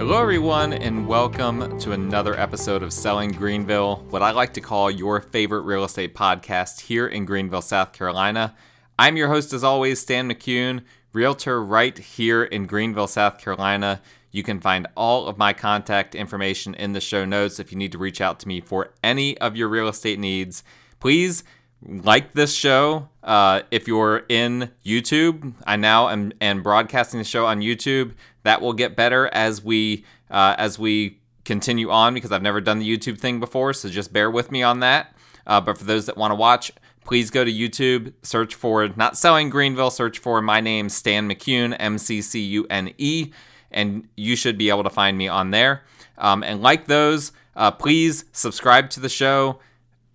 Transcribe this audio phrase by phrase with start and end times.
[0.00, 4.90] Hello, everyone, and welcome to another episode of Selling Greenville, what I like to call
[4.90, 8.56] your favorite real estate podcast here in Greenville, South Carolina.
[8.98, 14.00] I'm your host, as always, Stan McCune, realtor right here in Greenville, South Carolina.
[14.30, 17.92] You can find all of my contact information in the show notes if you need
[17.92, 20.64] to reach out to me for any of your real estate needs.
[20.98, 21.44] Please
[21.86, 23.10] like this show.
[23.22, 28.12] Uh, if you're in YouTube, I now am, am broadcasting the show on YouTube.
[28.42, 32.78] That will get better as we uh, as we continue on because I've never done
[32.78, 33.72] the YouTube thing before.
[33.72, 35.14] So just bear with me on that.
[35.46, 36.70] Uh, but for those that want to watch,
[37.04, 41.74] please go to YouTube, search for not selling Greenville, search for my name Stan McCune,
[41.78, 43.32] M C C U N E,
[43.70, 45.82] and you should be able to find me on there.
[46.18, 49.58] Um, and like those, uh, please subscribe to the show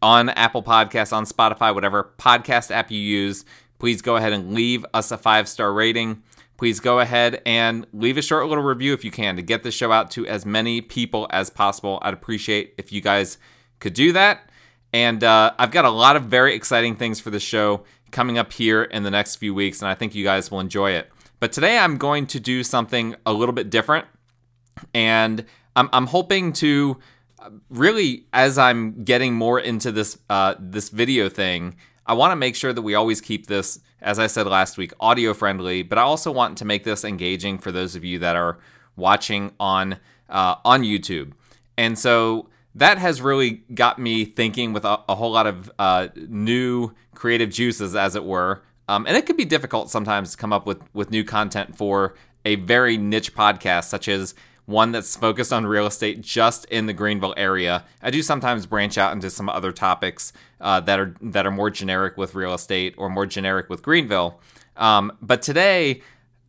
[0.01, 3.43] on Apple Podcasts, on Spotify, whatever podcast app you use.
[3.79, 6.21] Please go ahead and leave us a five star rating.
[6.57, 9.71] Please go ahead and leave a short little review if you can to get the
[9.71, 11.99] show out to as many people as possible.
[12.01, 13.37] I'd appreciate if you guys
[13.79, 14.49] could do that.
[14.93, 18.53] And uh, I've got a lot of very exciting things for the show coming up
[18.53, 21.11] here in the next few weeks, and I think you guys will enjoy it.
[21.41, 24.05] But today I'm going to do something a little bit different,
[24.93, 25.45] and
[25.75, 26.97] I'm, I'm hoping to
[27.69, 32.55] really, as I'm getting more into this uh, this video thing, I want to make
[32.55, 35.83] sure that we always keep this, as I said last week, audio friendly.
[35.83, 38.59] But I also want to make this engaging for those of you that are
[38.95, 39.97] watching on
[40.29, 41.33] uh, on YouTube.
[41.77, 46.07] And so that has really got me thinking with a, a whole lot of uh,
[46.15, 48.63] new creative juices, as it were.
[48.87, 52.15] Um, and it can be difficult sometimes to come up with with new content for
[52.45, 56.93] a very niche podcast, such as one that's focused on real estate just in the
[56.93, 57.83] Greenville area.
[58.01, 61.69] I do sometimes branch out into some other topics uh, that are that are more
[61.69, 64.39] generic with real estate or more generic with Greenville.
[64.77, 66.01] Um, but today,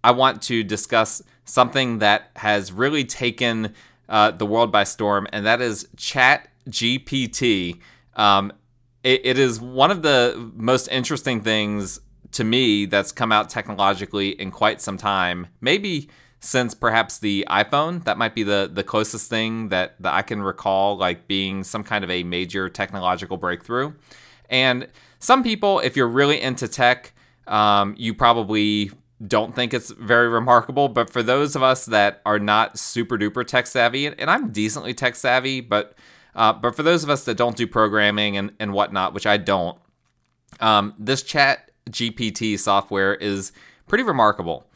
[0.02, 3.74] I want to discuss something that has really taken
[4.08, 7.78] uh, the world by storm, and that is Chat GPT.
[8.14, 8.52] Um,
[9.04, 12.00] it, it is one of the most interesting things
[12.32, 15.46] to me that's come out technologically in quite some time.
[15.60, 16.08] Maybe
[16.40, 18.04] since perhaps the iPhone.
[18.04, 21.82] That might be the the closest thing that that I can recall like being some
[21.82, 23.92] kind of a major technological breakthrough.
[24.48, 24.88] And
[25.18, 27.12] some people, if you're really into tech,
[27.46, 28.90] um, you probably
[29.26, 30.88] don't think it's very remarkable.
[30.88, 34.94] But for those of us that are not super duper tech savvy, and I'm decently
[34.94, 35.94] tech savvy, but
[36.34, 39.38] uh, but for those of us that don't do programming and, and whatnot, which I
[39.38, 39.78] don't,
[40.60, 43.52] um, this Chat GPT software is
[43.88, 44.66] pretty remarkable.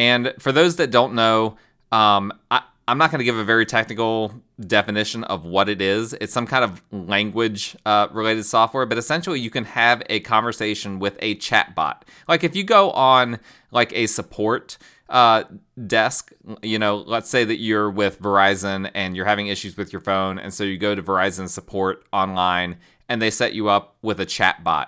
[0.00, 1.58] And for those that don't know,
[1.92, 6.14] um, I, I'm not going to give a very technical definition of what it is.
[6.22, 11.00] It's some kind of language uh, related software, but essentially you can have a conversation
[11.00, 12.00] with a chatbot.
[12.28, 13.40] Like if you go on
[13.72, 14.78] like a support
[15.10, 15.44] uh,
[15.86, 16.32] desk,
[16.62, 20.38] you know, let's say that you're with Verizon and you're having issues with your phone,
[20.38, 24.24] and so you go to Verizon support online and they set you up with a
[24.24, 24.86] chatbot.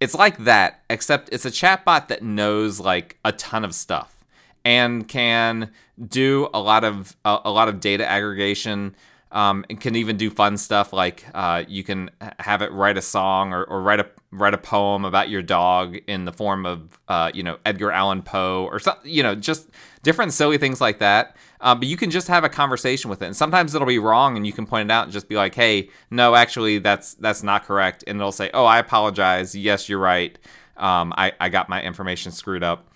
[0.00, 4.15] It's like that, except it's a chatbot that knows like a ton of stuff
[4.66, 5.70] and can
[6.08, 8.94] do a lot of a, a lot of data aggregation.
[9.32, 13.02] Um, and can even do fun stuff like uh, you can have it write a
[13.02, 16.98] song or, or, write a write a poem about your dog in the form of
[17.08, 19.68] uh, you know Edgar Allan Poe or something you know just
[20.04, 21.36] different silly things like that.
[21.60, 24.36] Uh, but you can just have a conversation with it, and sometimes it'll be wrong,
[24.36, 27.42] and you can point it out and just be like, "Hey, no, actually, that's that's
[27.42, 29.56] not correct," and it'll say, "Oh, I apologize.
[29.56, 30.38] Yes, you're right.
[30.76, 32.86] Um, I I got my information screwed up."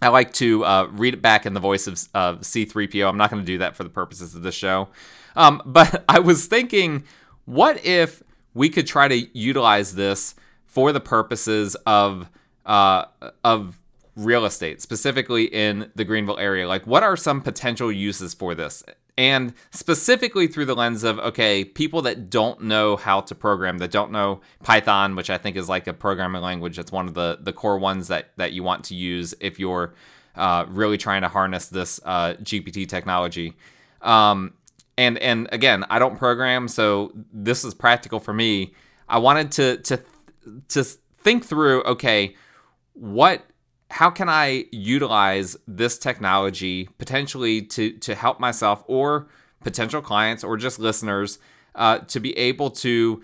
[0.00, 3.08] I like to uh, read it back in the voice of uh, C3PO.
[3.08, 4.88] I'm not going to do that for the purposes of this show.
[5.34, 7.04] Um, but I was thinking,
[7.44, 8.22] what if
[8.54, 10.34] we could try to utilize this
[10.66, 12.28] for the purposes of
[12.66, 13.06] uh,
[13.42, 13.80] of
[14.14, 16.68] real estate, specifically in the Greenville area?
[16.68, 18.82] Like, what are some potential uses for this?
[19.18, 23.90] And specifically through the lens of okay people that don't know how to program that
[23.90, 27.36] don't know python which i think is like a programming language that's one of the
[27.42, 29.92] the core ones that that you want to use if you're
[30.36, 33.54] uh, really trying to harness this uh, gpt technology.
[34.00, 34.54] Um,
[34.96, 38.72] and and again i don't program so this is practical for me.
[39.08, 40.00] I wanted to to
[40.68, 42.36] to think through okay
[42.94, 43.44] what
[43.90, 49.28] how can I utilize this technology potentially to to help myself or
[49.62, 51.38] potential clients or just listeners
[51.74, 53.22] uh, to be able to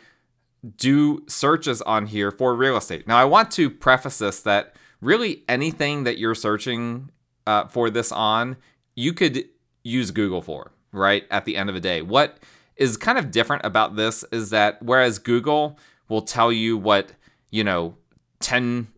[0.76, 3.06] do searches on here for real estate.
[3.06, 7.11] Now, I want to preface this that really anything that you're searching
[7.46, 8.56] uh, for this on,
[8.94, 9.44] you could
[9.82, 11.25] use Google for, right?
[11.31, 12.38] At the end of the day, what
[12.76, 15.78] is kind of different about this is that whereas Google
[16.08, 17.12] will tell you what,
[17.50, 17.96] you know,
[18.40, 18.88] 10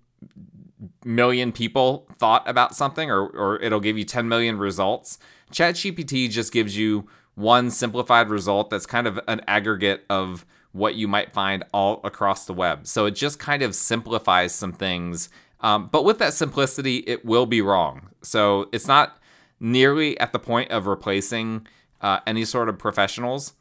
[1.06, 5.18] million people thought about something or, or it'll give you 10 million results
[5.52, 11.08] ChatGPT just gives you one simplified result that's kind of an aggregate of what you
[11.08, 12.86] might find all across the web.
[12.86, 15.28] So it just kind of simplifies some things.
[15.60, 18.08] Um, but with that simplicity, it will be wrong.
[18.22, 19.18] So it's not
[19.58, 21.66] nearly at the point of replacing
[22.02, 23.54] uh, any sort of professionals.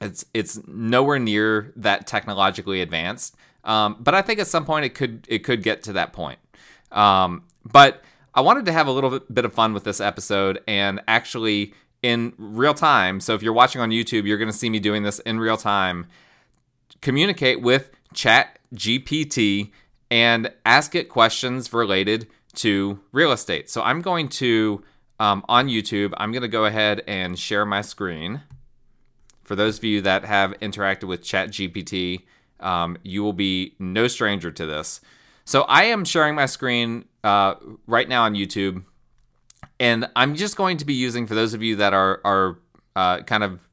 [0.00, 3.36] It's it's nowhere near that technologically advanced.
[3.64, 6.38] Um, but I think at some point it could it could get to that point.
[6.92, 8.02] Um, but
[8.34, 12.32] I wanted to have a little bit of fun with this episode and actually in
[12.38, 13.20] real time.
[13.20, 15.56] So if you're watching on YouTube, you're going to see me doing this in real
[15.56, 16.06] time.
[17.00, 19.70] Communicate with Chat GPT
[20.10, 23.68] and ask it questions related to real estate.
[23.70, 24.82] So I'm going to
[25.20, 26.12] um, on YouTube.
[26.16, 28.42] I'm going to go ahead and share my screen.
[29.44, 32.22] For those of you that have interacted with Chat GPT,
[32.60, 35.00] um, you will be no stranger to this.
[35.48, 37.54] So I am sharing my screen uh,
[37.86, 38.84] right now on YouTube
[39.80, 42.58] and I'm just going to be using for those of you that are are
[42.94, 43.66] uh, kind of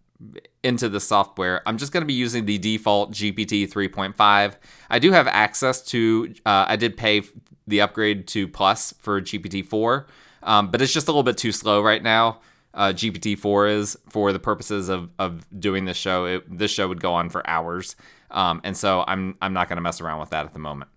[0.63, 1.62] into the software.
[1.66, 4.56] I'm just going to be using the default GPT 3.5.
[4.89, 6.33] I do have access to.
[6.45, 7.24] Uh, I did pay
[7.68, 10.07] the upgrade to Plus for GPT 4,
[10.44, 12.39] um, but it's just a little bit too slow right now.
[12.74, 16.24] Uh, GPT 4 is for the purposes of, of doing this show.
[16.24, 17.98] It, this show would go on for hours,
[18.31, 20.89] um, and so I'm I'm not going to mess around with that at the moment.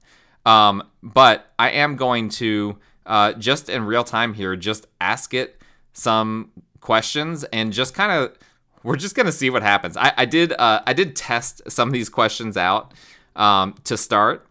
[0.47, 5.61] Um, but I am going to uh, just in real time here, just ask it
[5.93, 8.37] some questions and just kind of
[8.85, 9.97] we're just gonna see what happens.
[9.97, 12.95] I, I did uh, I did test some of these questions out
[13.35, 14.47] um, to start,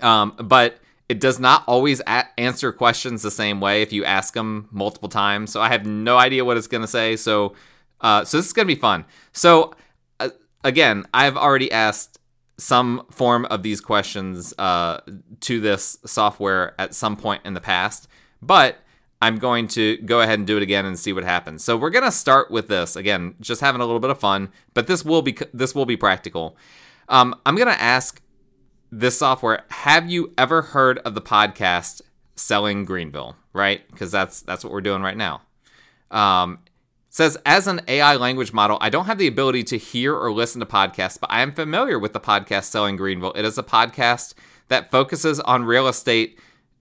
[0.00, 0.78] um, but
[1.08, 5.08] it does not always a- answer questions the same way if you ask them multiple
[5.08, 5.52] times.
[5.52, 7.16] So I have no idea what it's gonna say.
[7.16, 7.54] So
[8.00, 9.04] uh, so this is gonna be fun.
[9.32, 9.74] So
[10.20, 10.30] uh,
[10.64, 12.18] again, I've already asked
[12.58, 15.00] some form of these questions uh,
[15.40, 18.08] to this software at some point in the past,
[18.40, 18.78] but
[19.20, 21.64] I'm going to go ahead and do it again and see what happens.
[21.64, 24.86] So we're gonna start with this again, just having a little bit of fun, but
[24.86, 26.56] this will be this will be practical.
[27.08, 28.20] Um, I'm gonna ask
[28.90, 32.02] this software: Have you ever heard of the podcast
[32.36, 33.36] Selling Greenville?
[33.52, 35.42] Right, because that's that's what we're doing right now.
[36.10, 36.58] Um,
[37.16, 40.60] says as an AI language model, I don't have the ability to hear or listen
[40.60, 43.32] to podcasts, but I am familiar with the podcast Selling Greenville.
[43.32, 44.34] It is a podcast
[44.68, 46.38] that focuses on real estate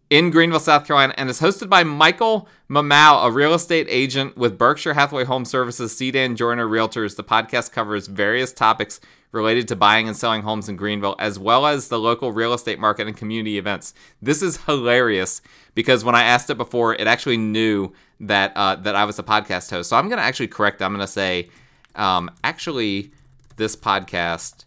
[0.09, 4.57] in Greenville, South Carolina, and is hosted by Michael Mamau, a real estate agent with
[4.57, 6.11] Berkshire Hathaway Home Services, C.
[6.11, 7.15] Dan Joyner Realtors.
[7.15, 8.99] The podcast covers various topics
[9.31, 12.79] related to buying and selling homes in Greenville, as well as the local real estate
[12.79, 13.93] market and community events.
[14.21, 15.41] This is hilarious
[15.73, 17.91] because when I asked it before, it actually knew
[18.21, 19.89] that uh, that I was a podcast host.
[19.89, 20.81] So I'm going to actually correct.
[20.81, 21.49] I'm going to say,
[21.95, 23.11] um, actually,
[23.57, 24.65] this podcast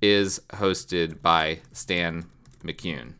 [0.00, 2.26] is hosted by Stan
[2.62, 3.14] McCune.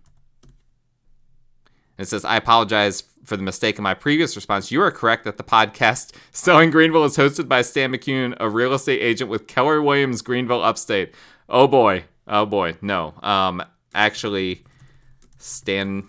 [1.99, 4.71] It says, I apologize for the mistake in my previous response.
[4.71, 8.75] You are correct that the podcast Selling Greenville is hosted by Stan McCune, a real
[8.75, 11.15] estate agent with Keller Williams Greenville Upstate.
[11.49, 12.05] Oh boy.
[12.27, 12.77] Oh boy.
[12.83, 13.15] No.
[13.23, 13.63] Um,
[13.95, 14.65] actually,
[15.39, 16.05] Stan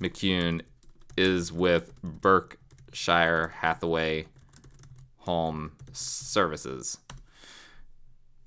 [0.00, 0.62] McCune
[1.16, 4.26] is with Berkshire Hathaway
[5.18, 6.98] Home Services.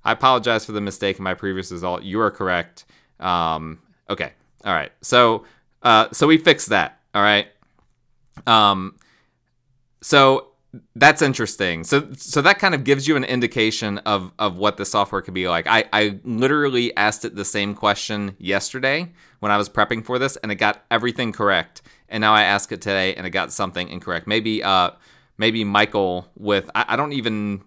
[0.04, 2.02] I apologize for the mistake in my previous result.
[2.02, 2.84] You are correct.
[3.18, 4.32] Um, okay.
[4.64, 4.92] All right.
[5.00, 5.44] So,
[5.86, 7.00] uh, so we fixed that.
[7.14, 7.48] All right.
[8.46, 8.96] Um,
[10.02, 10.48] so
[10.94, 11.84] that's interesting.
[11.84, 15.34] So, so that kind of gives you an indication of of what the software could
[15.34, 15.66] be like.
[15.66, 20.36] I I literally asked it the same question yesterday when I was prepping for this,
[20.36, 23.88] and it got everything correct and now I ask it today and it got something
[23.88, 24.26] incorrect.
[24.26, 24.90] Maybe uh
[25.38, 27.62] maybe Michael with I, I don't even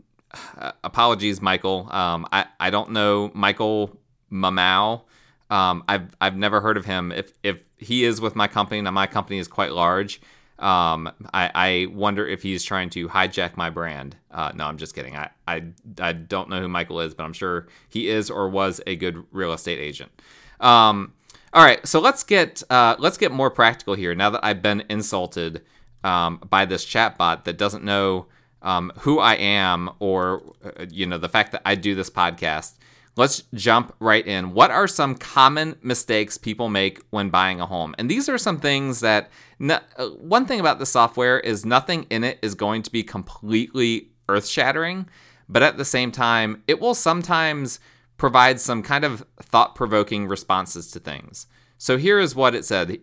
[0.58, 1.88] uh, apologies Michael.
[1.92, 3.98] Um I I don't know Michael
[4.32, 5.02] Mamau.
[5.50, 7.12] Um I've I've never heard of him.
[7.12, 10.22] If if he is with my company, now my company is quite large.
[10.60, 14.18] Um, I, I wonder if he's trying to hijack my brand.
[14.30, 15.16] Uh, no, I'm just kidding.
[15.16, 15.64] I, I,
[16.00, 19.24] I don't know who Michael is, but I'm sure he is or was a good
[19.32, 20.12] real estate agent.
[20.60, 21.14] Um,
[21.54, 24.14] all right, so let's get uh, let's get more practical here.
[24.14, 25.64] Now that I've been insulted
[26.04, 28.28] um, by this chatbot that doesn't know
[28.62, 32.74] um, who I am or uh, you know the fact that I do this podcast,
[33.20, 34.54] let's jump right in.
[34.54, 37.94] What are some common mistakes people make when buying a home?
[37.98, 42.08] And these are some things that no, uh, one thing about the software is nothing
[42.10, 45.10] in it is going to be completely earth shattering,
[45.50, 47.82] but at the same time, it will sometimes
[48.16, 51.46] provide some kind of thought provoking responses to things.
[51.78, 53.00] So here is what it said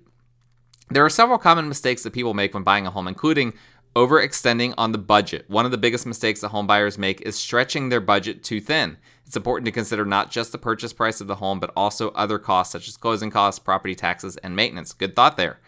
[0.89, 3.53] There are several common mistakes that people make when buying a home, including
[3.97, 5.47] overextending on the budget.
[5.49, 8.99] One of the biggest mistakes that home buyers make is stretching their budget too thin.
[9.25, 12.39] It's important to consider not just the purchase price of the home, but also other
[12.39, 14.93] costs such as closing costs, property taxes, and maintenance.
[14.93, 15.59] Good thought there.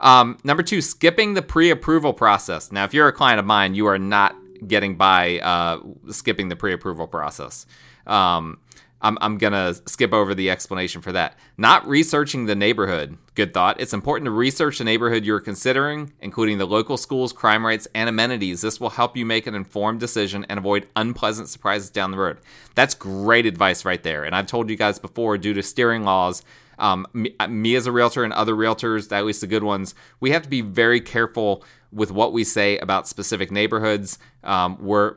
[0.00, 2.70] Um, number two, skipping the pre-approval process.
[2.70, 6.56] Now, if you're a client of mine, you are not getting by uh, skipping the
[6.56, 7.64] pre-approval process.
[8.06, 8.58] Um,
[9.02, 11.38] I'm, I'm going to skip over the explanation for that.
[11.56, 13.16] Not researching the neighborhood.
[13.34, 13.80] Good thought.
[13.80, 18.08] It's important to research the neighborhood you're considering, including the local schools, crime rates, and
[18.08, 18.60] amenities.
[18.60, 22.38] This will help you make an informed decision and avoid unpleasant surprises down the road.
[22.74, 24.24] That's great advice right there.
[24.24, 26.42] And I've told you guys before, due to steering laws,
[26.78, 30.30] um, me, me as a realtor and other realtors, at least the good ones, we
[30.30, 34.18] have to be very careful with what we say about specific neighborhoods.
[34.44, 35.14] Um, we're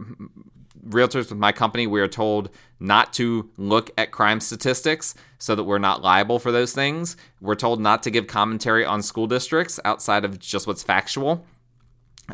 [0.88, 2.50] realtors with my company, we are told
[2.84, 7.16] not to look at crime statistics so that we're not liable for those things.
[7.40, 11.46] We're told not to give commentary on school districts outside of just what's factual.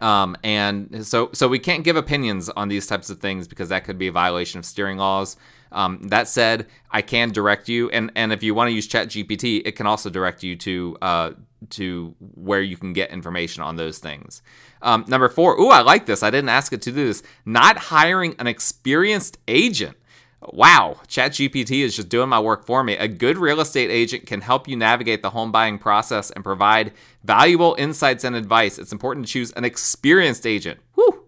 [0.02, 3.84] Um, and so, so we can't give opinions on these types of things because that
[3.84, 5.38] could be a violation of steering laws.
[5.72, 9.62] Um, that said, I can direct you, and and if you want to use ChatGPT,
[9.66, 11.32] it can also direct you to uh,
[11.72, 14.42] to where you can get information on those things.
[14.82, 16.24] Um, number four, ooh, I like this.
[16.24, 17.22] I didn't ask it to do this.
[17.46, 19.96] Not hiring an experienced agent.
[20.42, 22.96] Wow, ChatGPT is just doing my work for me.
[22.96, 26.94] A good real estate agent can help you navigate the home buying process and provide
[27.24, 28.80] valuable insights and advice.
[28.80, 30.80] It's important to choose an experienced agent.
[30.96, 31.26] Whew,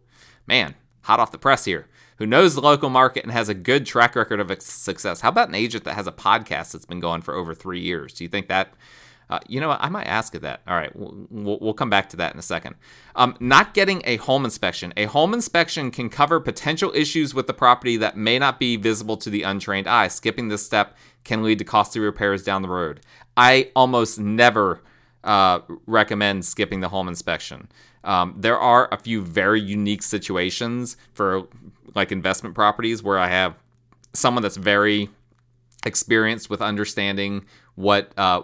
[0.48, 1.88] man, hot off the press here
[2.22, 5.22] who knows the local market and has a good track record of success.
[5.22, 8.13] How about an agent that has a podcast that's been going for over three years?
[8.13, 8.74] Do you think that?
[9.32, 9.82] Uh, you know, what?
[9.82, 10.60] I might ask it that.
[10.68, 12.76] All right, we'll, we'll come back to that in a second.
[13.16, 14.94] Um, not getting a home inspection.
[14.98, 19.16] A home inspection can cover potential issues with the property that may not be visible
[19.18, 20.10] to the untrained eye.
[20.10, 23.00] Skipping this step can lead to costly repairs down the road.
[23.38, 24.84] I almost never
[25.24, 27.70] uh, recommend skipping the home inspection.
[28.04, 31.48] Um, there are a few very unique situations for
[31.96, 33.56] like investment properties where I have
[34.14, 35.10] someone that's very
[35.86, 37.46] experienced with understanding
[37.76, 38.42] what uh,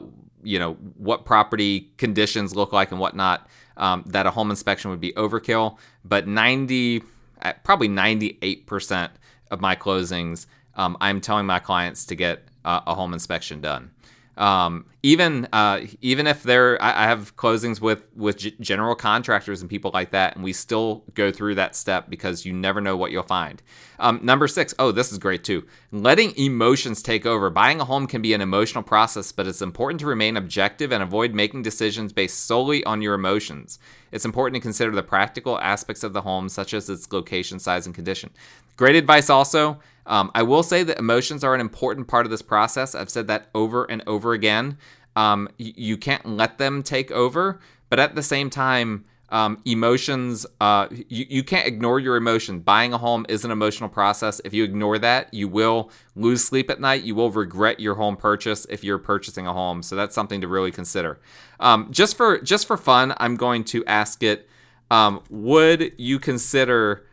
[0.47, 3.47] you know what property conditions look like and whatnot.
[3.75, 7.03] Um, that a home inspection would be overkill, but 90,
[7.43, 9.11] uh, probably 98%
[9.51, 13.91] of my closings, um, I'm telling my clients to get uh, a home inspection done.
[14.37, 19.61] Um, even uh, even if they're, I, I, have closings with with g- general contractors
[19.61, 22.95] and people like that, and we still go through that step because you never know
[22.95, 23.63] what you'll find.
[23.99, 25.65] Um, number six, oh, this is great too.
[25.91, 27.49] Letting emotions take over.
[27.49, 31.01] Buying a home can be an emotional process, but it's important to remain objective and
[31.01, 33.79] avoid making decisions based solely on your emotions.
[34.11, 37.87] It's important to consider the practical aspects of the home, such as its location, size,
[37.87, 38.29] and condition.
[38.75, 39.79] Great advice also.
[40.07, 42.95] Um, I will say that emotions are an important part of this process.
[42.95, 44.77] I've said that over and over again.
[45.15, 47.59] Um, y- you can't let them take over,
[47.89, 52.63] but at the same time, um, emotions, uh, you, you can't ignore your emotions.
[52.63, 54.39] Buying a home is an emotional process.
[54.45, 57.03] If you ignore that, you will lose sleep at night.
[57.03, 59.83] You will regret your home purchase if you're purchasing a home.
[59.83, 61.19] So that's something to really consider.
[61.59, 64.47] Um, just for just for fun, I'm going to ask it:
[64.89, 67.05] um, Would you consider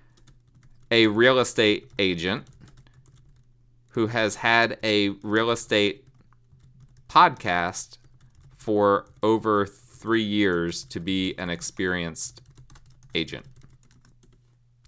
[0.92, 2.44] a real estate agent
[3.94, 6.04] who has had a real estate
[7.08, 7.98] podcast
[8.56, 12.42] for over three years to be an experienced
[13.14, 13.46] agent.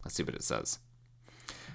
[0.04, 0.80] Let's see what it says.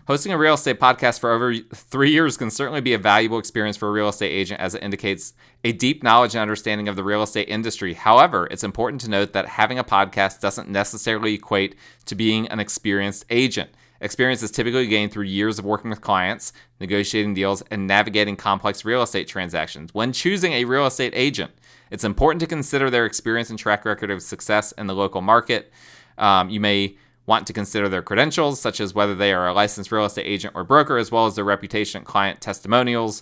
[0.07, 3.77] Hosting a real estate podcast for over three years can certainly be a valuable experience
[3.77, 5.33] for a real estate agent as it indicates
[5.63, 7.93] a deep knowledge and understanding of the real estate industry.
[7.93, 11.75] However, it's important to note that having a podcast doesn't necessarily equate
[12.07, 13.69] to being an experienced agent.
[14.01, 18.83] Experience is typically gained through years of working with clients, negotiating deals, and navigating complex
[18.83, 19.93] real estate transactions.
[19.93, 21.51] When choosing a real estate agent,
[21.91, 25.71] it's important to consider their experience and track record of success in the local market.
[26.17, 29.91] Um, you may want to consider their credentials, such as whether they are a licensed
[29.91, 33.21] real estate agent or broker, as well as their reputation, client testimonials.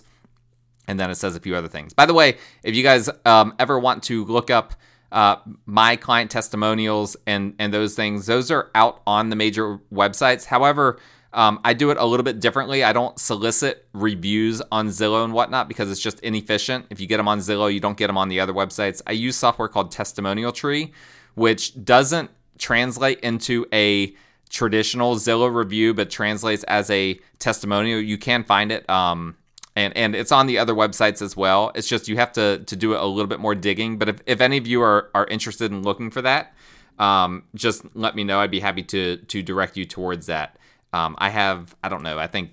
[0.88, 1.92] And then it says a few other things.
[1.92, 4.74] By the way, if you guys um, ever want to look up
[5.12, 5.36] uh,
[5.66, 8.26] my client testimonials and and those things.
[8.26, 10.44] Those are out on the major websites.
[10.44, 10.98] However,
[11.32, 12.82] um, I do it a little bit differently.
[12.82, 16.86] I don't solicit reviews on Zillow and whatnot because it's just inefficient.
[16.90, 19.00] If you get them on Zillow, you don't get them on the other websites.
[19.06, 20.92] I use software called Testimonial Tree,
[21.34, 24.14] which doesn't translate into a
[24.48, 28.00] traditional Zillow review, but translates as a testimonial.
[28.00, 28.88] You can find it.
[28.90, 29.36] Um,
[29.76, 31.72] and and it's on the other websites as well.
[31.74, 33.98] It's just you have to to do it a little bit more digging.
[33.98, 36.54] But if, if any of you are are interested in looking for that,
[36.98, 38.40] um, just let me know.
[38.40, 40.58] I'd be happy to to direct you towards that.
[40.92, 42.18] Um, I have I don't know.
[42.18, 42.50] I think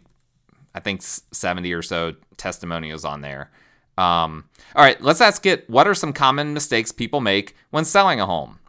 [0.76, 3.52] I think seventy or so testimonials on there.
[3.98, 5.68] Um, all right, let's ask it.
[5.70, 8.60] What are some common mistakes people make when selling a home?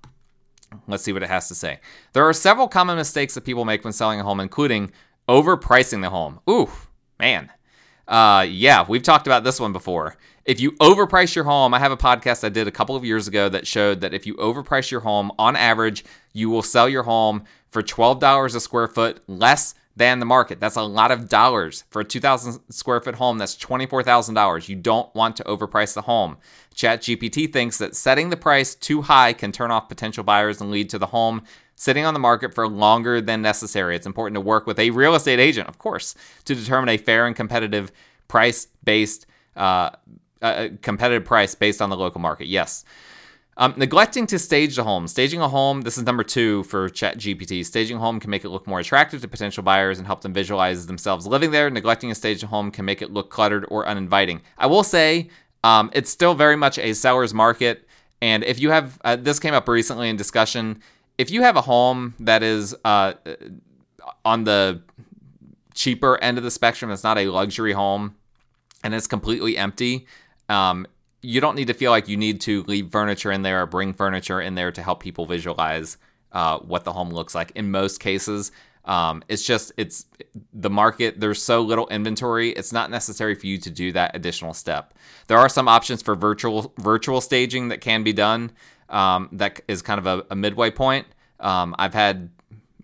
[0.86, 1.80] Let's see what it has to say.
[2.14, 4.90] There are several common mistakes that people make when selling a home, including
[5.28, 6.40] overpricing the home.
[6.48, 6.70] Ooh,
[7.18, 7.50] man,
[8.08, 10.16] uh, yeah, we've talked about this one before.
[10.46, 13.28] if you overprice your home, I have a podcast I did a couple of years
[13.28, 17.02] ago that showed that if you overprice your home, on average, you will sell your
[17.02, 20.58] home for $12 a square foot less than the market.
[20.58, 23.36] That's a lot of dollars for a 2,000 square foot home.
[23.36, 24.68] That's $24,000.
[24.68, 26.38] You don't want to overprice the home.
[26.74, 30.88] ChatGPT thinks that setting the price too high can turn off potential buyers and lead
[30.90, 31.42] to the home
[31.78, 33.94] sitting on the market for longer than necessary.
[33.94, 37.26] It's important to work with a real estate agent, of course, to determine a fair
[37.26, 37.92] and competitive
[38.26, 39.90] price based uh,
[40.42, 42.46] uh, competitive price based on the local market.
[42.46, 42.84] Yes.
[43.56, 45.08] Um, neglecting to stage the home.
[45.08, 47.64] Staging a home, this is number two for ChatGPT.
[47.64, 50.32] Staging a home can make it look more attractive to potential buyers and help them
[50.32, 51.68] visualize themselves living there.
[51.68, 54.42] Neglecting to stage a home can make it look cluttered or uninviting.
[54.58, 55.30] I will say
[55.64, 57.88] um, it's still very much a seller's market.
[58.22, 60.80] And if you have, uh, this came up recently in discussion,
[61.18, 63.14] if you have a home that is uh,
[64.24, 64.80] on the
[65.74, 68.14] cheaper end of the spectrum, it's not a luxury home
[68.84, 70.06] and it's completely empty,
[70.48, 70.86] um,
[71.20, 73.92] you don't need to feel like you need to leave furniture in there or bring
[73.92, 75.96] furniture in there to help people visualize
[76.32, 77.50] uh, what the home looks like.
[77.52, 78.52] In most cases,
[78.84, 80.06] um, it's just it's
[80.52, 81.20] the market.
[81.20, 82.50] There's so little inventory.
[82.50, 84.94] It's not necessary for you to do that additional step.
[85.26, 88.52] There are some options for virtual virtual staging that can be done.
[88.88, 91.06] Um, that is kind of a, a midway point.
[91.40, 92.30] Um, I've had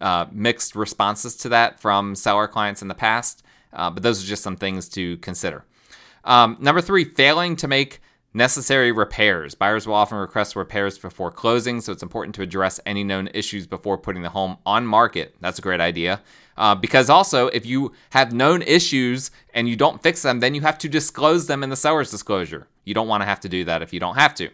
[0.01, 3.43] uh, mixed responses to that from seller clients in the past,
[3.73, 5.65] uh, but those are just some things to consider.
[6.25, 8.01] Um, number three, failing to make
[8.35, 9.55] necessary repairs.
[9.55, 13.67] Buyers will often request repairs before closing, so it's important to address any known issues
[13.67, 15.37] before putting the home on market.
[15.41, 16.21] That's a great idea.
[16.57, 20.61] Uh, because also, if you have known issues and you don't fix them, then you
[20.63, 22.67] have to disclose them in the seller's disclosure.
[22.85, 24.51] You don't want to have to do that if you don't have to.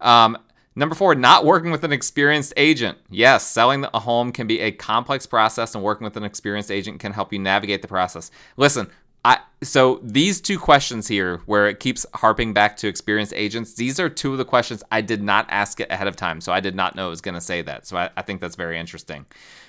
[0.00, 0.38] Um,
[0.78, 2.98] Number four, not working with an experienced agent.
[3.08, 7.00] Yes, selling a home can be a complex process, and working with an experienced agent
[7.00, 8.30] can help you navigate the process.
[8.58, 8.90] Listen,
[9.24, 13.98] I, so these two questions here, where it keeps harping back to experienced agents, these
[13.98, 16.60] are two of the questions I did not ask it ahead of time, so I
[16.60, 17.86] did not know it was going to say that.
[17.86, 19.26] So I, I, think that's very interesting.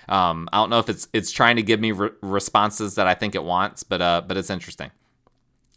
[0.10, 3.16] Um, I don't know if it's it's trying to give me re- responses that I
[3.16, 4.92] think it wants, but uh, but it's interesting.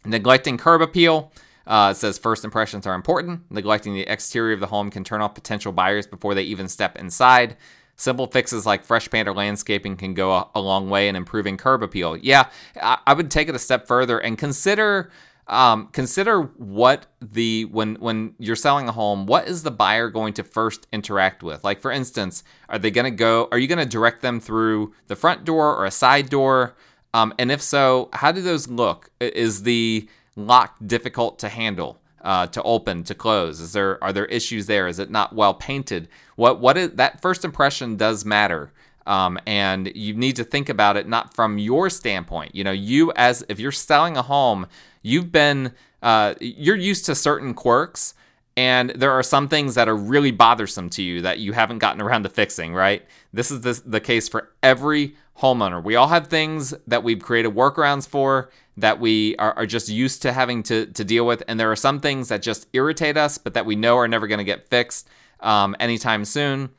[0.05, 1.31] Neglecting curb appeal.
[1.67, 3.41] Uh, it says first impressions are important.
[3.49, 6.97] Neglecting the exterior of the home can turn off potential buyers before they even step
[6.97, 7.57] inside.
[7.95, 11.57] Simple fixes like fresh paint or landscaping can go a, a long way in improving
[11.57, 12.17] curb appeal.
[12.17, 12.49] Yeah,
[12.81, 15.11] I, I, would take it a step further and consider
[15.47, 20.33] um, consider what the when when you're selling a home, what is the buyer going
[20.35, 21.63] to first interact with?
[21.63, 23.49] Like for instance, are they going to go?
[23.51, 26.75] Are you going to direct them through the front door or a side door?
[27.13, 29.11] Um, and if so, how do those look?
[29.19, 32.01] Is the lock difficult to handle?
[32.23, 33.59] uh, to open to close?
[33.59, 34.87] Is there are there issues there?
[34.87, 36.07] Is it not well painted?
[36.35, 38.71] What what is that first impression does matter.
[39.07, 42.53] Um, and you need to think about it not from your standpoint.
[42.53, 44.67] You know, you as if you're selling a home,
[45.01, 48.13] you've been uh, you're used to certain quirks,
[48.55, 52.01] and there are some things that are really bothersome to you that you haven't gotten
[52.01, 52.75] around to fixing.
[52.75, 53.03] Right?
[53.33, 55.83] This is the, the case for every homeowner.
[55.83, 60.21] We all have things that we've created workarounds for that we are, are just used
[60.23, 61.43] to having to, to deal with.
[61.47, 64.27] And there are some things that just irritate us, but that we know are never
[64.27, 65.07] going to get fixed
[65.39, 66.69] um, anytime soon.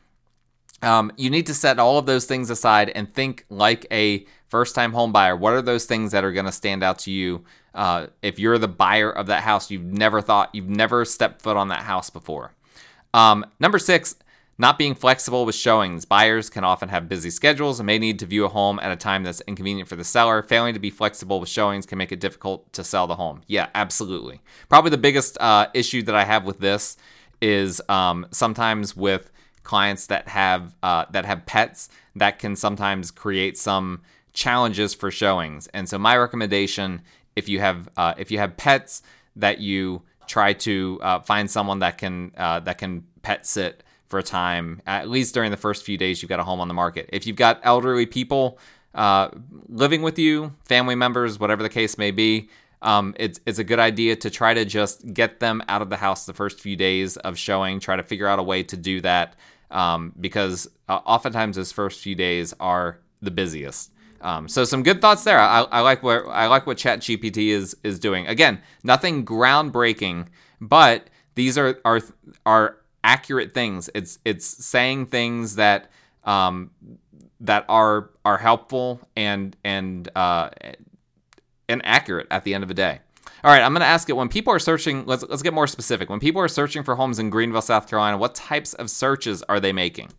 [0.83, 4.75] Um, you need to set all of those things aside and think like a first
[4.75, 5.37] time home buyer.
[5.37, 7.45] What are those things that are going to stand out to you?
[7.75, 11.57] Uh, if you're the buyer of that house, you've never thought, you've never stepped foot
[11.57, 12.53] on that house before.
[13.15, 14.17] Um, number six,
[14.59, 16.05] not being flexible with showings.
[16.05, 18.97] Buyers can often have busy schedules and may need to view a home at a
[18.97, 20.43] time that's inconvenient for the seller.
[20.43, 23.43] Failing to be flexible with showings can make it difficult to sell the home.
[23.47, 24.41] Yeah, absolutely.
[24.69, 26.97] Probably the biggest uh, issue that I have with this
[27.41, 29.31] is um, sometimes with
[29.63, 35.67] clients that have uh, that have pets that can sometimes create some challenges for showings.
[35.69, 37.03] And so my recommendation,
[37.37, 39.03] if you have uh, if you have pets,
[39.37, 43.83] that you try to uh, find someone that can uh, that can pet sit
[44.13, 46.69] for a time, at least during the first few days you've got a home on
[46.69, 47.09] the market.
[47.15, 48.59] If you've got elderly people
[48.95, 49.31] uh,
[49.71, 52.51] living with you, family members, whatever the case may be,
[52.83, 55.97] um, it's it's a good idea to try to just get them out of the
[55.97, 57.81] house the first few days of showing.
[57.81, 59.35] Try to figure out a way to do that
[59.71, 63.93] um, because uh, oftentimes those first few days are the busiest.
[64.21, 65.39] Um, so some good thoughts there.
[65.39, 68.27] I, I like what I like what ChatGPT is is doing.
[68.27, 70.27] Again, nothing groundbreaking,
[70.61, 72.03] but these are are
[72.45, 73.91] are accurate things.
[73.95, 75.91] It's it's saying things that
[76.25, 76.71] um,
[77.41, 80.51] that are are helpful and and uh,
[81.69, 83.01] and accurate at the end of the day.
[83.45, 85.05] All right, I'm going to ask it when people are searching.
[85.05, 86.09] Let's let's get more specific.
[86.09, 89.59] When people are searching for homes in Greenville, South Carolina, what types of searches are
[89.59, 90.13] they making?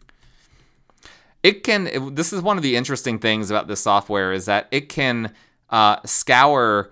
[1.42, 1.88] It can.
[1.88, 5.34] It, this is one of the interesting things about this software is that it can
[5.70, 6.92] uh, scour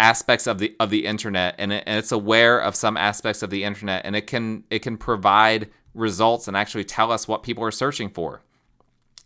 [0.00, 3.50] aspects of the of the internet and, it, and it's aware of some aspects of
[3.50, 7.62] the internet and it can it can provide results and actually tell us what people
[7.62, 8.42] are searching for.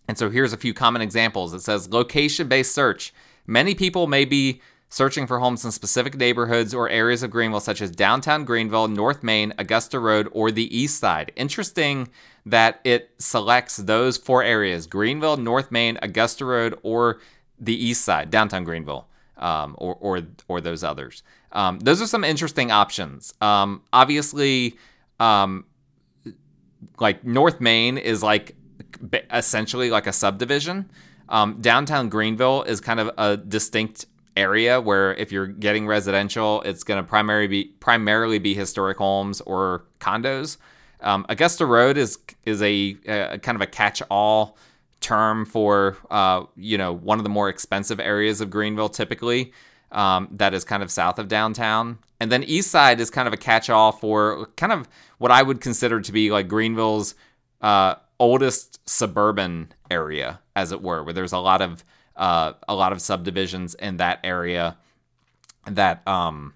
[0.08, 1.54] And so here's a few common examples.
[1.54, 3.14] It says location based search.
[3.46, 7.80] Many people may be searching for homes in specific neighborhoods or areas of Greenville, such
[7.80, 11.32] as downtown Greenville, North Main, Augusta Road, or the East Side.
[11.37, 12.08] Interesting
[12.46, 17.20] that it selects those four areas Greenville, North Main, Augusta Road, or
[17.58, 19.08] the East Side, downtown Greenville,
[19.44, 21.22] um, or, or, or those others.
[21.52, 23.35] Um, those are some interesting options.
[23.42, 24.78] Um, obviously,
[25.20, 25.66] um,
[26.98, 28.57] like North Main is like
[29.30, 30.90] essentially like a subdivision.
[31.28, 36.83] Um, downtown Greenville is kind of a distinct area where if you're getting residential, it's
[36.83, 40.57] going to primarily be primarily be historic homes or condos.
[41.00, 44.57] Um, Augusta Road is is a, a kind of a catch-all
[45.04, 49.52] term for uh, you know one of the more expensive areas of Greenville, typically
[49.92, 51.98] um, that is kind of south of downtown.
[52.18, 54.88] And then East Side is kind of a catch-all for kind of
[55.18, 57.14] what I would consider to be like Greenville's
[57.60, 61.84] uh, oldest suburban area, as it were, where there's a lot of
[62.16, 64.76] uh, a lot of subdivisions in that area
[65.66, 66.54] that um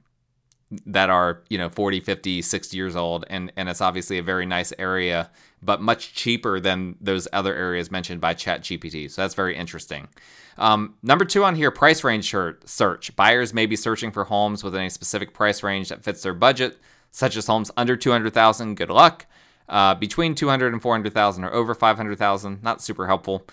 [0.84, 4.44] that are you know 40 50 60 years old and and it's obviously a very
[4.44, 5.30] nice area
[5.62, 10.08] but much cheaper than those other areas mentioned by chat gpt so that's very interesting.
[10.56, 13.16] Um, number two on here price range search.
[13.16, 16.78] Buyers may be searching for homes within a specific price range that fits their budget
[17.10, 19.26] such as homes under 200000 good luck.
[19.68, 23.46] Uh, between 200 and 400000 or over 500000 not super helpful.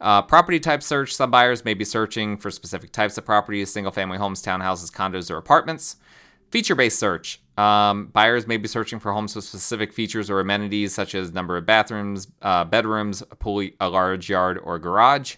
[0.00, 1.14] Uh, property type search.
[1.14, 5.30] Some buyers may be searching for specific types of properties single family homes townhouses condos
[5.30, 5.96] or apartments
[6.54, 7.40] Feature based search.
[7.58, 11.56] Um, buyers may be searching for homes with specific features or amenities such as number
[11.56, 15.34] of bathrooms, uh, bedrooms, a pool, a large yard, or garage.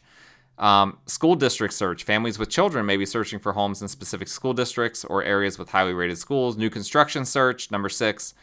[0.58, 2.04] Um, school district search.
[2.04, 5.70] Families with children may be searching for homes in specific school districts or areas with
[5.70, 6.58] highly rated schools.
[6.58, 7.70] New construction search.
[7.70, 8.34] Number six.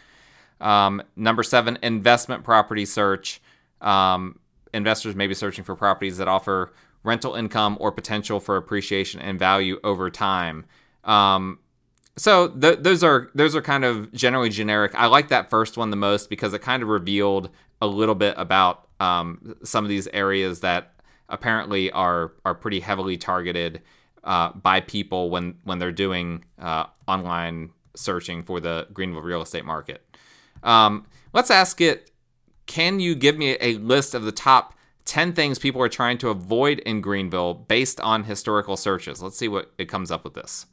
[0.60, 3.40] Um, number seven, investment property search.
[3.82, 4.40] Um,
[4.74, 9.38] investors may be searching for properties that offer rental income or potential for appreciation and
[9.38, 10.66] value over time.
[11.04, 11.60] Um,
[12.16, 14.94] so th- those are those are kind of generally generic.
[14.96, 17.50] I like that first one the most because it kind of revealed
[17.82, 20.94] a little bit about um, some of these areas that
[21.30, 23.82] apparently are are pretty heavily targeted
[24.24, 29.66] uh, by people when when they're doing uh, online searching for the Greenville real estate
[29.66, 30.04] market.
[30.64, 32.12] Um, let's ask it.
[32.66, 34.74] Can you give me a list of the top
[35.06, 39.22] 10 things people are trying to avoid in Greenville based on historical searches?
[39.22, 40.66] Let's see what it comes up with this.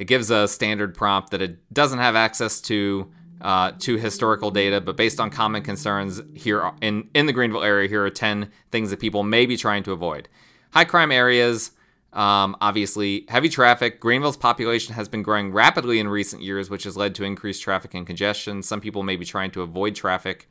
[0.00, 4.80] It gives a standard prompt that it doesn't have access to uh, to historical data,
[4.80, 8.88] but based on common concerns here in in the Greenville area, here are ten things
[8.90, 10.26] that people may be trying to avoid.
[10.70, 11.72] High crime areas,
[12.14, 14.00] um, obviously, heavy traffic.
[14.00, 17.92] Greenville's population has been growing rapidly in recent years, which has led to increased traffic
[17.92, 18.62] and congestion.
[18.62, 20.48] Some people may be trying to avoid traffic.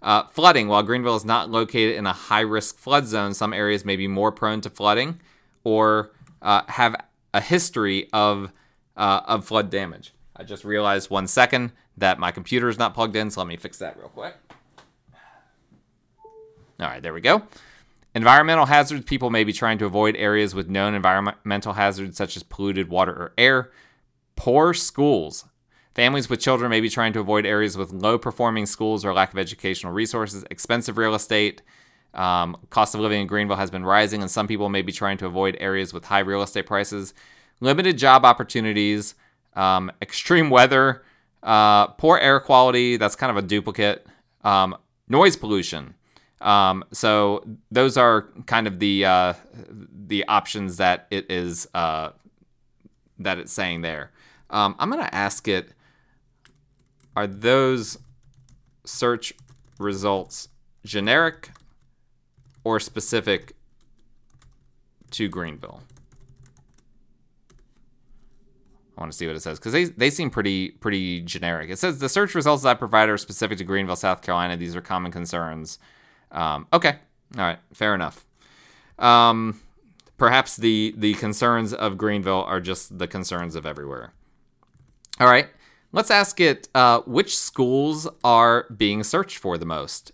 [0.00, 0.68] Uh, flooding.
[0.68, 4.08] While Greenville is not located in a high risk flood zone, some areas may be
[4.08, 5.20] more prone to flooding
[5.64, 6.96] or uh, have
[7.34, 8.52] a history of
[8.96, 10.12] uh, of flood damage.
[10.34, 13.56] I just realized one second that my computer is not plugged in, so let me
[13.56, 14.34] fix that real quick.
[16.78, 17.42] All right, there we go.
[18.14, 19.04] Environmental hazards.
[19.04, 23.12] People may be trying to avoid areas with known environmental hazards such as polluted water
[23.12, 23.70] or air.
[24.36, 25.46] Poor schools.
[25.94, 29.32] Families with children may be trying to avoid areas with low performing schools or lack
[29.32, 30.44] of educational resources.
[30.50, 31.62] Expensive real estate.
[32.12, 35.18] Um, cost of living in Greenville has been rising, and some people may be trying
[35.18, 37.14] to avoid areas with high real estate prices
[37.60, 39.14] limited job opportunities,
[39.54, 41.02] um, extreme weather,
[41.42, 42.96] uh, poor air quality.
[42.96, 44.06] That's kind of a duplicate.
[44.44, 44.76] Um,
[45.08, 45.94] noise pollution.
[46.40, 49.32] Um, so those are kind of the uh,
[50.06, 52.10] the options that it is uh,
[53.18, 54.12] that it's saying there.
[54.50, 55.72] Um, I'm gonna ask it:
[57.16, 57.98] Are those
[58.84, 59.32] search
[59.78, 60.48] results
[60.84, 61.50] generic
[62.64, 63.54] or specific
[65.12, 65.82] to Greenville?
[68.96, 71.68] I want to see what it says because they, they seem pretty pretty generic.
[71.70, 74.56] It says the search results that I provide are specific to Greenville, South Carolina.
[74.56, 75.78] These are common concerns.
[76.32, 76.96] Um, okay,
[77.36, 78.24] all right, fair enough.
[78.98, 79.60] Um,
[80.16, 84.12] perhaps the the concerns of Greenville are just the concerns of everywhere.
[85.20, 85.48] All right,
[85.92, 90.12] let's ask it uh, which schools are being searched for the most,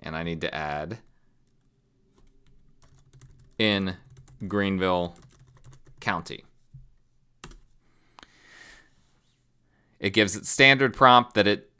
[0.00, 0.98] and I need to add
[3.58, 3.96] in
[4.46, 5.16] Greenville
[6.00, 6.44] County.
[10.00, 11.70] It gives it standard prompt that it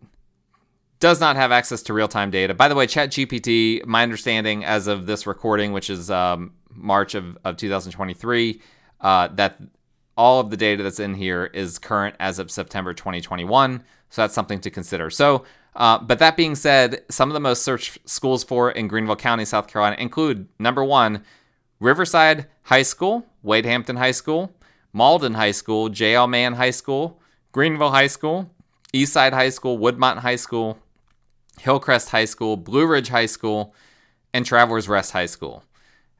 [1.01, 2.55] does not have access to real time data.
[2.55, 7.39] By the way, ChatGPT, my understanding as of this recording, which is um, March of,
[7.45, 8.61] of 2023,
[9.01, 9.61] uh, that
[10.17, 13.85] all of the data that's in here is current as of September 2021.
[14.11, 15.11] So that's something to consider.
[15.11, 15.45] So,
[15.77, 19.45] uh, but that being said, some of the most searched schools for in Greenville County,
[19.45, 21.23] South Carolina include number one,
[21.79, 24.53] Riverside High School, Wade Hampton High School,
[24.93, 26.27] Mauldin High School, J.L.
[26.27, 27.18] Mann High School,
[27.53, 28.51] Greenville High School,
[28.93, 30.79] Eastside High School, Woodmont High School,
[31.61, 33.75] Hillcrest High School, Blue Ridge High School,
[34.33, 35.65] and Travelers Rest High School.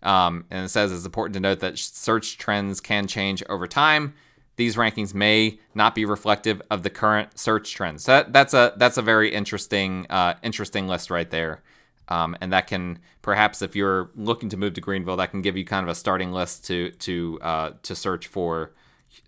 [0.03, 4.15] Um, and it says it's important to note that search trends can change over time.
[4.57, 8.05] These rankings may not be reflective of the current search trends.
[8.05, 11.63] So that, that's a that's a very interesting uh, interesting list right there.
[12.09, 15.57] Um, and that can perhaps, if you're looking to move to Greenville, that can give
[15.57, 18.73] you kind of a starting list to to uh, to search for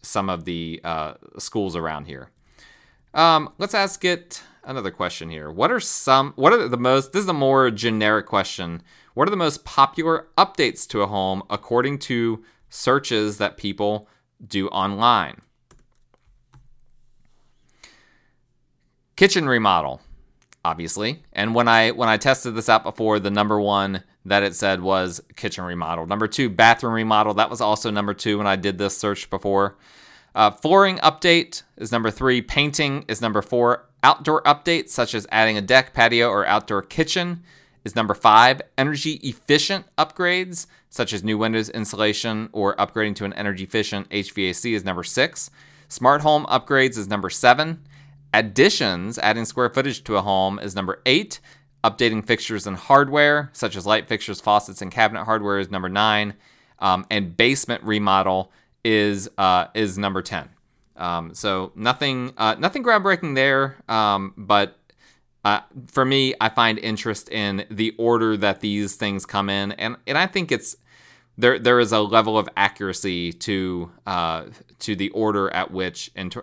[0.02, 2.30] some of the uh, schools around here.
[3.14, 5.50] Um, let's ask it another question here.
[5.50, 6.32] What are some?
[6.36, 7.12] What are the most?
[7.12, 8.82] This is a more generic question.
[9.14, 14.08] What are the most popular updates to a home according to searches that people
[14.46, 15.40] do online?
[19.16, 20.00] Kitchen remodel,
[20.64, 21.22] obviously.
[21.32, 24.82] And when I when I tested this out before, the number one that it said
[24.82, 26.06] was kitchen remodel.
[26.06, 27.34] Number two, bathroom remodel.
[27.34, 29.76] That was also number two when I did this search before.
[30.34, 32.42] Uh, flooring update is number three.
[32.42, 33.86] Painting is number four.
[34.02, 37.42] Outdoor updates, such as adding a deck, patio, or outdoor kitchen,
[37.84, 38.62] is number five.
[38.78, 44.74] Energy efficient upgrades, such as new windows installation or upgrading to an energy efficient HVAC,
[44.74, 45.50] is number six.
[45.88, 47.82] Smart home upgrades is number seven.
[48.32, 51.40] Additions, adding square footage to a home, is number eight.
[51.82, 56.34] Updating fixtures and hardware, such as light fixtures, faucets, and cabinet hardware, is number nine.
[56.78, 58.52] Um, and basement remodel
[58.84, 60.50] is uh, is number ten.
[60.96, 64.76] Um, so nothing uh, nothing groundbreaking there, um, but
[65.44, 69.96] uh, for me, I find interest in the order that these things come in, and
[70.06, 70.76] and I think it's
[71.40, 74.44] there there is a level of accuracy to uh,
[74.80, 76.36] to the order at which, and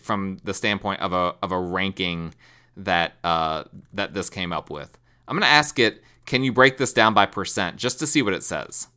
[0.00, 2.34] from the standpoint of a of a ranking
[2.76, 4.98] that uh, that this came up with.
[5.26, 6.02] I'm gonna ask it.
[6.26, 8.88] Can you break this down by percent just to see what it says?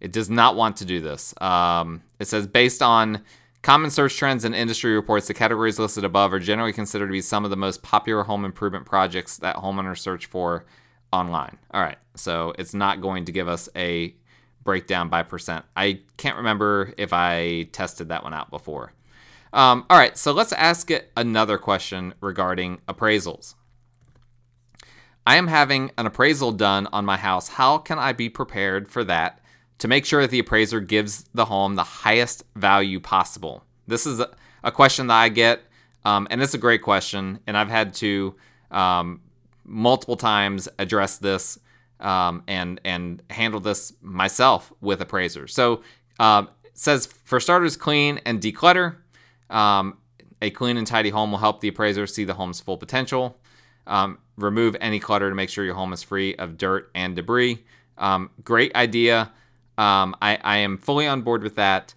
[0.00, 1.32] It does not want to do this.
[1.40, 3.22] Um, it says based on
[3.62, 7.20] common search trends and industry reports, the categories listed above are generally considered to be
[7.20, 10.66] some of the most popular home improvement projects that homeowners search for
[11.12, 11.58] online.
[11.72, 14.14] All right, so it's not going to give us a
[14.64, 15.64] breakdown by percent.
[15.76, 18.92] I can't remember if I tested that one out before.
[19.52, 23.54] Um, all right, so let's ask it another question regarding appraisals.
[25.26, 27.48] I am having an appraisal done on my house.
[27.48, 29.40] How can I be prepared for that
[29.78, 33.64] to make sure that the appraiser gives the home the highest value possible?
[33.86, 34.22] This is
[34.62, 35.62] a, question that I get,
[36.04, 38.34] um, and it's a great question, and I've had to
[38.70, 39.20] um,
[39.64, 41.58] multiple times address this
[42.00, 45.54] um, and and handle this myself with appraisers.
[45.54, 45.82] So
[46.18, 48.96] uh, says for starters, clean and declutter.
[49.50, 49.98] Um,
[50.40, 53.38] a clean and tidy home will help the appraiser see the home's full potential.
[53.86, 57.64] Um, remove any clutter to make sure your home is free of dirt and debris.
[58.44, 59.32] Great idea.
[59.78, 61.94] Um, I, I, am fully on board with that.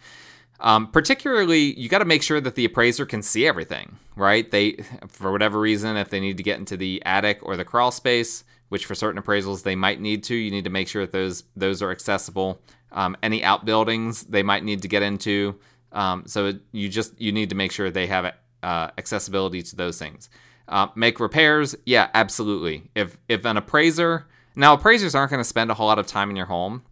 [0.61, 4.49] Um, particularly, you got to make sure that the appraiser can see everything, right?
[4.49, 4.77] They,
[5.09, 8.45] for whatever reason, if they need to get into the attic or the crawl space,
[8.69, 11.43] which for certain appraisals they might need to, you need to make sure that those
[11.55, 12.61] those are accessible.
[12.91, 15.59] Um, any outbuildings they might need to get into,
[15.91, 18.33] um, so you just you need to make sure they have
[18.63, 20.29] uh, accessibility to those things.
[20.67, 22.89] Uh, make repairs, yeah, absolutely.
[22.95, 26.29] If if an appraiser now appraisers aren't going to spend a whole lot of time
[26.29, 26.83] in your home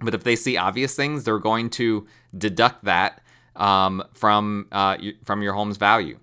[0.00, 2.06] but if they see obvious things, they're going to
[2.36, 3.22] deduct that
[3.54, 6.18] um, from uh, from your home's value.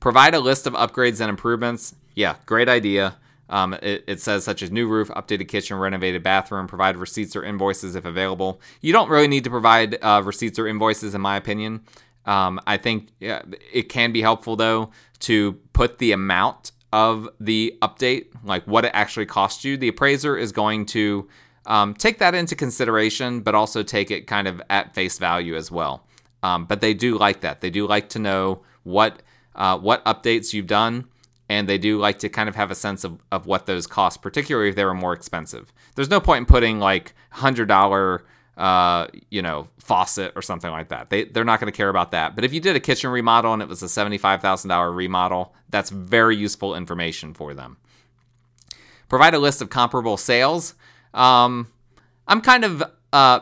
[0.00, 1.94] Provide a list of upgrades and improvements.
[2.14, 3.16] Yeah, great idea.
[3.50, 6.66] Um, it, it, says such as new roof, updated kitchen, renovated bathroom.
[6.66, 8.60] Provide receipts or invoices if available.
[8.82, 11.82] You don't really need to provide uh, receipts or invoices, in my opinion.
[12.26, 17.76] Um, I think yeah, it can be helpful though to put the amount of the
[17.80, 19.76] update, like what it actually cost you.
[19.76, 21.28] The appraiser is going to
[21.68, 25.70] um, take that into consideration, but also take it kind of at face value as
[25.70, 26.04] well.
[26.42, 27.60] Um, but they do like that.
[27.60, 29.22] They do like to know what
[29.54, 31.06] uh, what updates you've done,
[31.48, 34.22] and they do like to kind of have a sense of, of what those cost,
[34.22, 35.72] particularly if they were more expensive.
[35.94, 38.24] There's no point in putting like hundred dollar
[38.56, 41.10] uh, you know faucet or something like that.
[41.10, 42.34] They they're not going to care about that.
[42.34, 44.90] But if you did a kitchen remodel and it was a seventy five thousand dollar
[44.90, 47.76] remodel, that's very useful information for them.
[49.10, 50.74] Provide a list of comparable sales.
[51.14, 51.68] Um,
[52.26, 53.40] I'm kind of uh,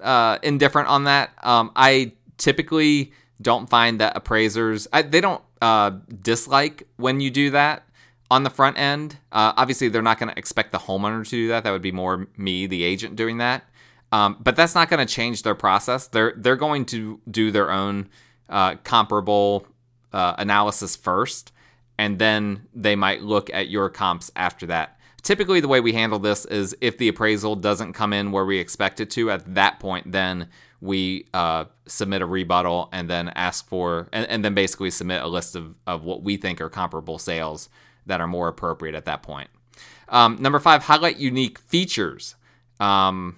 [0.00, 1.30] uh, indifferent on that.
[1.42, 5.90] Um, I typically don't find that appraisers I, they don't uh,
[6.22, 7.84] dislike when you do that.
[8.30, 9.16] on the front end.
[9.32, 11.64] Uh, obviously, they're not going to expect the homeowner to do that.
[11.64, 13.64] That would be more me, the agent, doing that.
[14.12, 16.06] Um, but that's not going to change their process.
[16.06, 18.08] They're they're going to do their own
[18.48, 19.66] uh, comparable
[20.12, 21.52] uh, analysis first,
[21.98, 24.97] and then they might look at your comps after that.
[25.22, 28.58] Typically, the way we handle this is if the appraisal doesn't come in where we
[28.58, 30.48] expect it to, at that point, then
[30.80, 35.26] we uh, submit a rebuttal and then ask for, and, and, then basically submit a
[35.26, 37.68] list of, of what we think are comparable sales
[38.06, 39.50] that are more appropriate at that point.
[40.08, 42.36] Um, number five, highlight unique features.
[42.78, 43.36] Um,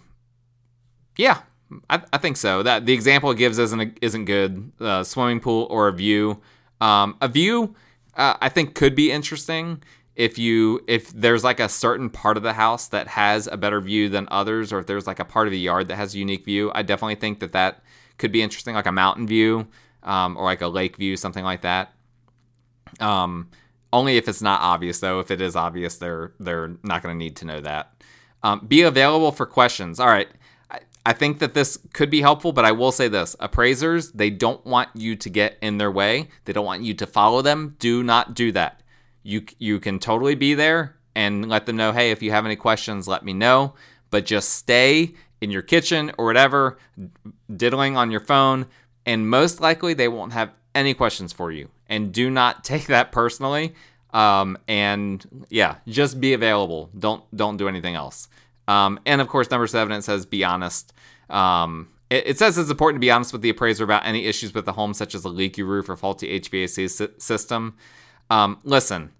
[1.16, 1.40] yeah,
[1.88, 2.62] I, I, think so.
[2.62, 4.72] That the example it gives isn't isn't good.
[4.78, 6.40] Uh, swimming pool or a view.
[6.80, 7.74] Um, a view,
[8.16, 9.82] uh, I think, could be interesting
[10.20, 13.80] if you if there's like a certain part of the house that has a better
[13.80, 16.18] view than others, or if there's like a part of the yard that has a
[16.18, 16.70] unique view.
[16.74, 17.82] I definitely think that that
[18.18, 19.66] could be interesting, like a mountain view
[20.02, 21.94] um, or like a lake view, something like that.
[23.00, 23.48] Um,
[23.94, 25.20] only if it's not obvious, though.
[25.20, 27.94] If it is obvious, they're they're not going to need to know that.
[28.42, 29.98] Um, be available for questions.
[29.98, 30.28] All right.
[31.06, 34.62] I think that this could be helpful, but I will say this appraisers, they don't
[34.66, 36.28] want you to get in their way.
[36.44, 37.76] They don't want you to follow them.
[37.78, 38.82] Do not do that.
[39.22, 42.56] You, you can totally be there and let them know, hey, if you have any
[42.56, 43.74] questions, let me know.
[44.10, 46.78] But just stay in your kitchen or whatever,
[47.54, 48.66] diddling on your phone,
[49.06, 51.68] and most likely they won't have any questions for you.
[51.88, 53.74] And do not take that personally.
[54.12, 56.90] Um, and yeah, just be available.
[56.98, 58.28] Don't don't do anything else.
[58.66, 60.92] Um, and of course, number seven, it says be honest.
[61.28, 64.52] Um, it, it, says it's important to be honest with the appraiser about any issues
[64.52, 67.76] with the home, such as a leaky roof or faulty HVAC si- system.
[68.30, 69.12] Um, listen,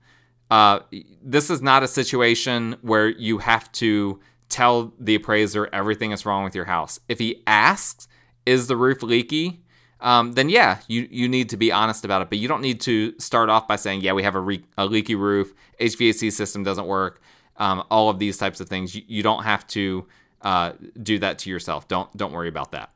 [0.51, 0.81] uh,
[1.23, 6.44] this is not a situation where you have to tell the appraiser everything is wrong
[6.44, 6.99] with your house.
[7.09, 8.09] If he asks,
[8.46, 9.62] is the roof leaky?
[10.01, 12.31] Um, then yeah, you, you need to be honest about it.
[12.31, 14.87] But you don't need to start off by saying, yeah, we have a, re- a
[14.87, 17.20] leaky roof, HVAC system doesn't work
[17.61, 18.96] um, all of these types of things.
[18.96, 20.07] You, you don't have to
[20.42, 21.87] uh, do that to yourself.
[21.87, 22.90] Don't don't worry about that.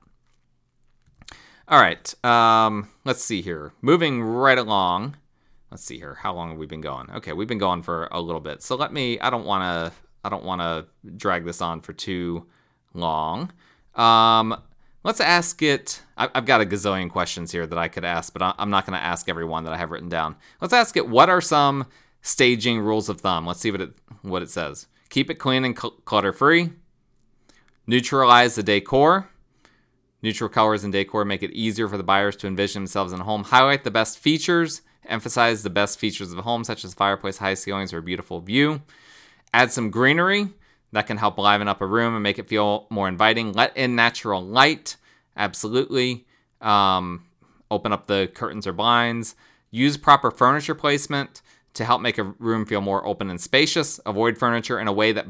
[1.69, 3.73] All right, um, let's see here.
[3.81, 5.17] Moving right along.
[5.75, 6.15] Let's see here.
[6.15, 7.11] How long have we been going?
[7.11, 8.63] Okay, we've been going for a little bit.
[8.63, 9.19] So let me.
[9.19, 9.99] I don't want to.
[10.25, 12.47] I don't want to drag this on for too
[12.95, 13.51] long.
[13.97, 14.57] Um,
[15.03, 16.01] let's ask it.
[16.17, 19.05] I've got a gazillion questions here that I could ask, but I'm not going to
[19.05, 20.37] ask everyone that I have written down.
[20.61, 21.09] Let's ask it.
[21.09, 21.87] What are some
[22.25, 23.47] staging rules of thumb.
[23.47, 24.89] Let's see what it what it says.
[25.11, 26.71] Keep it clean and clutter free.
[27.87, 29.29] Neutralize the decor.
[30.23, 33.25] Neutral colors and decor make it easier for the buyers to envision themselves in a
[33.25, 33.45] home.
[33.45, 34.81] Highlight the best features.
[35.07, 38.41] Emphasize the best features of a home, such as fireplace, high ceilings, or a beautiful
[38.41, 38.83] view.
[39.53, 40.49] Add some greenery
[40.93, 43.53] that can help liven up a room and make it feel more inviting.
[43.53, 44.97] Let in natural light.
[45.37, 46.27] Absolutely.
[46.61, 47.25] Um,
[47.71, 49.35] open up the curtains or blinds.
[49.71, 51.43] Use proper furniture placement
[51.75, 53.99] to help make a room feel more open and spacious.
[54.07, 55.27] Avoid furniture in a way that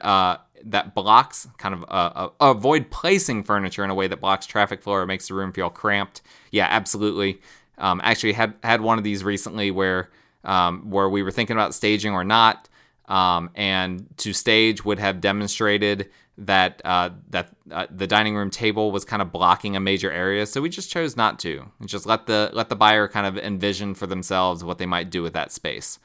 [0.00, 4.46] uh, that blocks, kind of uh, uh, avoid placing furniture in a way that blocks
[4.46, 6.22] traffic flow or makes the room feel cramped.
[6.52, 7.40] Yeah, absolutely.
[7.78, 10.10] Um, actually, had had one of these recently where
[10.44, 12.68] um, where we were thinking about staging or not,
[13.06, 18.92] um, and to stage would have demonstrated that uh, that uh, the dining room table
[18.92, 20.46] was kind of blocking a major area.
[20.46, 21.64] So we just chose not to.
[21.84, 25.22] just let the let the buyer kind of envision for themselves what they might do
[25.22, 25.98] with that space.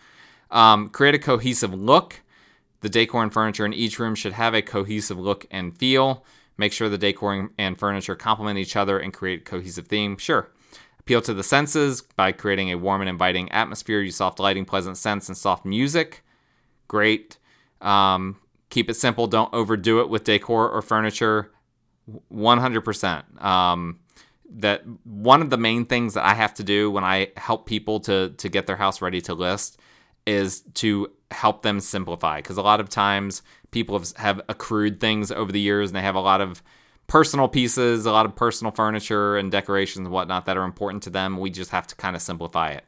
[0.49, 2.21] Um, create a cohesive look.
[2.81, 6.25] The decor and furniture in each room should have a cohesive look and feel.
[6.57, 10.17] Make sure the decor and furniture complement each other and create a cohesive theme.
[10.17, 10.49] Sure.
[11.03, 14.01] Appeal to the senses by creating a warm and inviting atmosphere.
[14.01, 16.23] Use soft lighting, pleasant scents, and soft music.
[16.87, 17.37] Great.
[17.81, 18.37] Um,
[18.73, 19.27] Keep it simple.
[19.27, 21.51] Don't overdo it with decor or furniture.
[22.33, 23.43] 100%.
[23.45, 23.99] Um,
[24.49, 27.99] that one of the main things that I have to do when I help people
[27.99, 29.79] to to get their house ready to list
[30.25, 35.31] is to help them simplify because a lot of times people have, have accrued things
[35.31, 36.63] over the years and they have a lot of
[37.13, 41.11] personal pieces, a lot of personal furniture and decorations and whatnot that are important to
[41.11, 41.37] them.
[41.37, 42.85] We just have to kind of simplify it.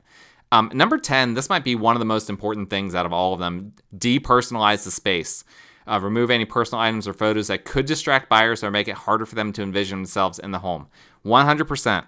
[0.52, 3.34] Um, number 10, this might be one of the most important things out of all
[3.34, 5.44] of them depersonalize the space.
[5.86, 9.28] Uh, remove any personal items or photos that could distract buyers or make it harder
[9.28, 10.88] for them to envision themselves in the home.
[11.24, 12.06] 100%.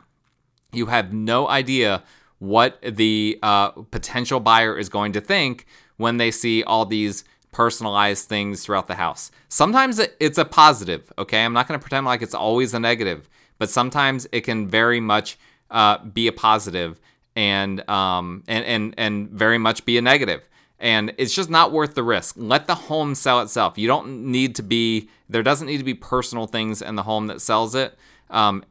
[0.74, 2.04] You have no idea
[2.40, 7.24] what the uh, potential buyer is going to think when they see all these
[7.58, 9.32] personalized things throughout the house.
[9.50, 11.42] Sometimes it's a positive, okay?
[11.44, 13.28] I'm not going to pretend like it's always a negative,
[13.60, 15.38] but sometimes it can very much
[15.72, 16.92] uh, be a positive
[17.36, 20.42] and um, and and and very much be a negative.
[20.42, 22.36] negative and it's just not worth the risk.
[22.38, 23.78] Let the home sell itself.
[23.78, 25.44] You don't need to be there.
[25.44, 27.98] Doesn't need to be personal things in the home that sells it.
[28.30, 28.64] Um,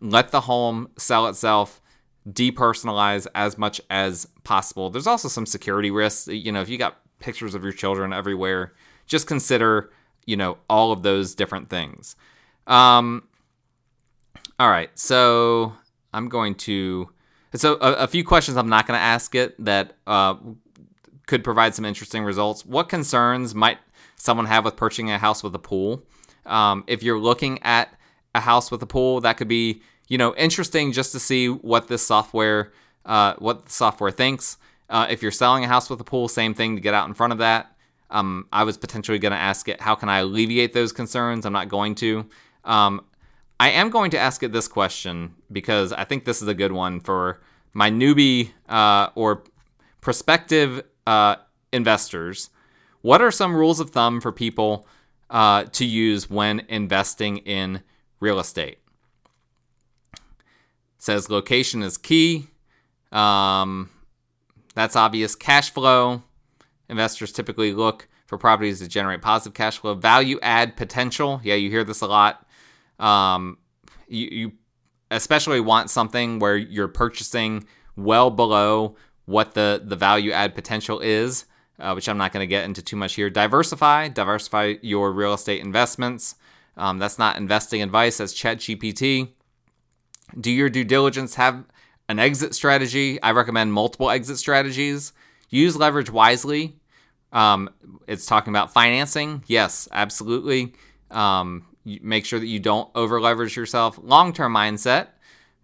[0.00, 1.80] let the home sell itself.
[2.26, 4.88] depersonalize as much as possible.
[4.88, 6.28] There's also some security risks.
[6.28, 8.74] You know, if you got pictures of your children everywhere,
[9.06, 9.90] just consider,
[10.26, 12.16] you know, all of those different things.
[12.66, 13.24] Um,
[14.58, 15.72] all right, so
[16.12, 17.10] I'm going to.
[17.54, 20.34] So a, a few questions I'm not going to ask it that uh,
[21.26, 22.66] could provide some interesting results.
[22.66, 23.78] What concerns might
[24.16, 26.04] someone have with purchasing a house with a pool?
[26.46, 27.94] Um, if you're looking at
[28.34, 31.88] a house with a pool, that could be you know interesting just to see what
[31.88, 32.72] this software
[33.06, 34.58] uh, what the software thinks.
[34.88, 37.14] Uh, if you're selling a house with a pool, same thing to get out in
[37.14, 37.76] front of that.
[38.10, 41.46] Um, I was potentially going to ask it, how can I alleviate those concerns?
[41.46, 42.26] I'm not going to.
[42.64, 43.04] Um,
[43.58, 46.72] I am going to ask it this question because I think this is a good
[46.72, 47.40] one for
[47.72, 49.44] my newbie uh, or
[50.00, 51.36] prospective uh,
[51.72, 52.50] investors.
[53.00, 54.86] What are some rules of thumb for people
[55.30, 57.82] uh, to use when investing in
[58.20, 58.78] real estate?
[61.04, 62.46] says location is key.
[63.12, 63.90] Um,
[64.74, 65.34] that's obvious.
[65.34, 66.22] Cash flow.
[66.88, 69.94] Investors typically look for properties that generate positive cash flow.
[69.94, 71.40] Value add potential.
[71.42, 72.46] Yeah, you hear this a lot.
[72.98, 73.58] Um,
[74.08, 74.52] you, you
[75.10, 77.66] especially want something where you're purchasing
[77.96, 78.96] well below
[79.26, 81.46] what the, the value add potential is,
[81.78, 83.30] uh, which I'm not going to get into too much here.
[83.30, 84.08] Diversify.
[84.08, 86.34] Diversify your real estate investments.
[86.76, 88.18] Um, that's not investing advice.
[88.18, 89.28] That's Chat GPT
[90.38, 91.64] do your due diligence, have
[92.08, 93.20] an exit strategy.
[93.22, 95.12] I recommend multiple exit strategies.
[95.50, 96.76] Use leverage wisely.
[97.32, 97.70] Um,
[98.06, 99.42] it's talking about financing.
[99.46, 100.74] Yes, absolutely.
[101.10, 103.98] Um, make sure that you don't over leverage yourself.
[104.02, 105.08] Long term mindset.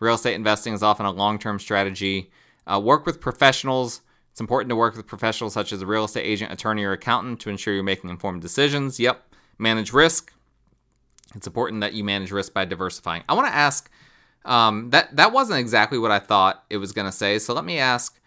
[0.00, 2.30] Real estate investing is often a long term strategy.
[2.66, 4.00] Uh, work with professionals.
[4.32, 7.40] It's important to work with professionals such as a real estate agent, attorney, or accountant
[7.40, 8.98] to ensure you're making informed decisions.
[8.98, 9.22] Yep.
[9.58, 10.32] Manage risk.
[11.34, 13.22] It's important that you manage risk by diversifying.
[13.28, 13.90] I want to ask
[14.44, 17.38] um, that that wasn't exactly what I thought it was going to say.
[17.38, 18.18] So let me ask: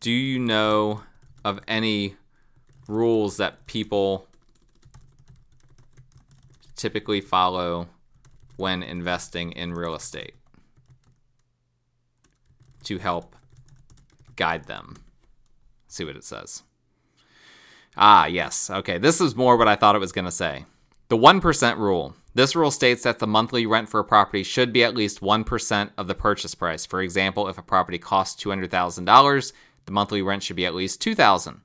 [0.00, 1.02] Do you know
[1.44, 2.16] of any
[2.88, 4.26] rules that people
[6.76, 7.88] typically follow
[8.56, 10.34] when investing in real estate
[12.84, 13.36] to help
[14.36, 14.96] guide them?
[15.84, 16.62] Let's see what it says.
[17.96, 18.70] Ah, yes.
[18.70, 20.64] Okay, this is more what I thought it was going to say.
[21.08, 22.14] The 1% rule.
[22.34, 25.90] This rule states that the monthly rent for a property should be at least 1%
[25.98, 26.86] of the purchase price.
[26.86, 29.52] For example, if a property costs $200,000,
[29.84, 31.60] the monthly rent should be at least $2,000.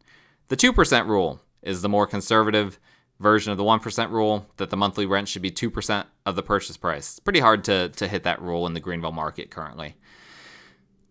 [0.49, 2.79] The 2% rule is the more conservative
[3.19, 6.77] version of the 1% rule that the monthly rent should be 2% of the purchase
[6.77, 7.11] price.
[7.11, 9.95] It's pretty hard to, to hit that rule in the Greenville market currently.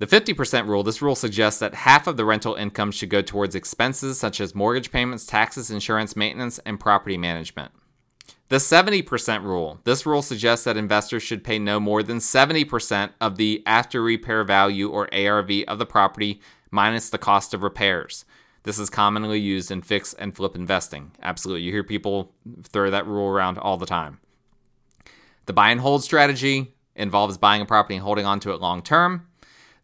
[0.01, 3.55] The 50% rule, this rule suggests that half of the rental income should go towards
[3.55, 7.73] expenses such as mortgage payments, taxes, insurance, maintenance, and property management.
[8.49, 9.79] The 70% rule.
[9.85, 14.43] This rule suggests that investors should pay no more than 70% of the after repair
[14.43, 16.41] value or ARV of the property
[16.71, 18.25] minus the cost of repairs.
[18.63, 21.13] This is commonly used in fix and flip investing.
[21.23, 21.63] Absolutely.
[21.63, 22.33] You hear people
[22.63, 24.19] throw that rule around all the time.
[25.45, 28.83] The buy and hold strategy involves buying a property and holding on to it long
[28.83, 29.27] term.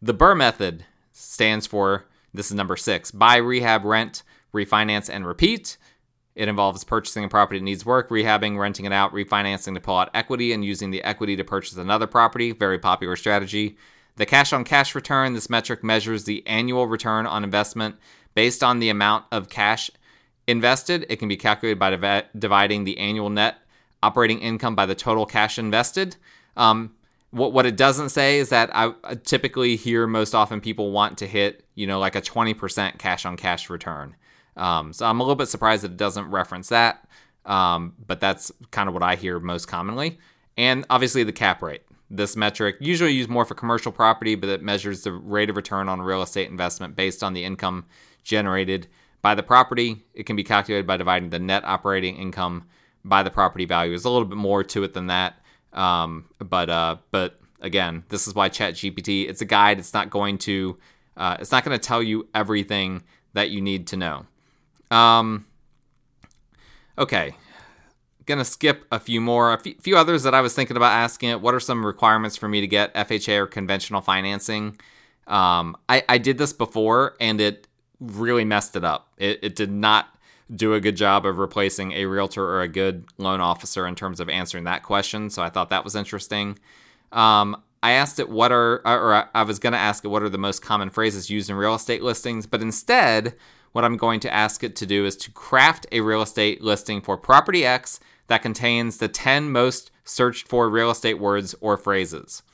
[0.01, 5.77] The BRRRR method stands for this is number six buy, rehab, rent, refinance, and repeat.
[6.35, 9.97] It involves purchasing a property that needs work, rehabbing, renting it out, refinancing to pull
[9.97, 12.51] out equity, and using the equity to purchase another property.
[12.53, 13.77] Very popular strategy.
[14.17, 17.97] The cash on cash return this metric measures the annual return on investment
[18.35, 19.91] based on the amount of cash
[20.47, 21.07] invested.
[21.09, 23.59] It can be calculated by div- dividing the annual net
[24.03, 26.17] operating income by the total cash invested.
[26.57, 26.95] Um,
[27.31, 31.19] what, what it doesn't say is that I, I typically hear most often people want
[31.19, 34.15] to hit, you know, like a 20% cash on cash return.
[34.57, 37.09] Um, so I'm a little bit surprised that it doesn't reference that,
[37.45, 40.19] um, but that's kind of what I hear most commonly.
[40.57, 41.83] And obviously the cap rate.
[42.11, 45.89] This metric usually used more for commercial property, but it measures the rate of return
[45.89, 47.87] on real estate investment based on the income
[48.23, 48.87] generated
[49.23, 50.05] by the property.
[50.13, 52.69] It can be calculated by dividing the net operating income
[53.05, 53.91] by the property value.
[53.91, 55.41] There's a little bit more to it than that,
[55.73, 59.29] um, but uh, but again, this is why Chat GPT.
[59.29, 59.79] It's a guide.
[59.79, 60.79] It's not going to
[61.17, 63.03] uh, it's not going to tell you everything
[63.33, 64.27] that you need to know.
[64.91, 65.47] Um,
[66.99, 67.35] okay.
[68.27, 69.53] Gonna skip a few more.
[69.53, 71.41] A few others that I was thinking about asking it.
[71.41, 74.79] What are some requirements for me to get FHA or conventional financing?
[75.27, 77.67] Um, I, I did this before and it
[78.01, 79.09] really messed it up.
[79.19, 80.09] It, it did not
[80.55, 84.21] do a good job of replacing a realtor or a good loan officer in terms
[84.21, 85.31] of answering that question.
[85.31, 86.59] So I thought that was interesting.
[87.13, 90.29] Um, I asked it what are, or I was going to ask it what are
[90.29, 93.35] the most common phrases used in real estate listings, but instead,
[93.75, 97.01] what I'm going to ask it to do is to craft a real estate listing
[97.01, 97.99] for property X
[98.29, 102.45] that contains the 10 most searched for real estate words or phrases.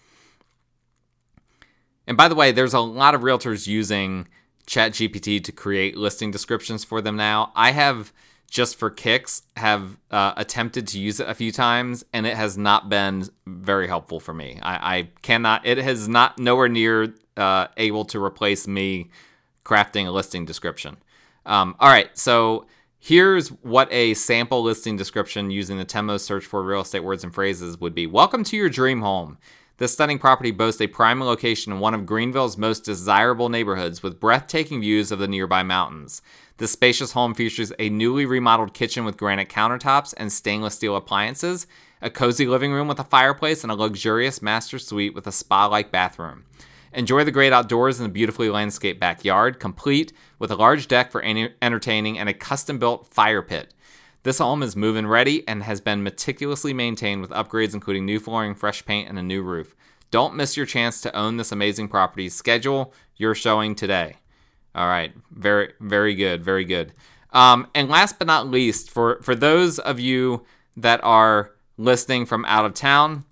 [2.07, 4.29] And by the way, there's a lot of realtors using
[4.67, 7.53] ChatGPT to create listing descriptions for them now.
[7.55, 8.15] I have
[8.49, 12.57] just for kicks have uh, attempted to use it a few times and it has
[12.57, 17.69] not been very helpful for me i, I cannot it has not nowhere near uh,
[17.77, 19.09] able to replace me
[19.65, 20.97] crafting a listing description
[21.51, 22.67] um, all right so
[22.99, 27.25] here's what a sample listing description using the 10 most search for real estate words
[27.25, 29.37] and phrases would be welcome to your dream home
[29.81, 34.21] this stunning property boasts a prime location in one of Greenville's most desirable neighborhoods with
[34.21, 36.21] breathtaking views of the nearby mountains.
[36.59, 41.67] This spacious home features a newly remodeled kitchen with granite countertops and stainless steel appliances,
[42.03, 45.65] a cozy living room with a fireplace, and a luxurious master suite with a spa
[45.65, 46.45] like bathroom.
[46.93, 51.23] Enjoy the great outdoors in the beautifully landscaped backyard, complete with a large deck for
[51.23, 53.73] entertaining and a custom built fire pit.
[54.23, 58.19] This home is move in ready and has been meticulously maintained with upgrades including new
[58.19, 59.75] flooring, fresh paint, and a new roof.
[60.11, 62.29] Don't miss your chance to own this amazing property.
[62.29, 64.17] Schedule your showing today.
[64.75, 66.93] All right, very very good, very good.
[67.33, 70.45] Um, and last but not least, for for those of you
[70.77, 73.25] that are listening from out of town,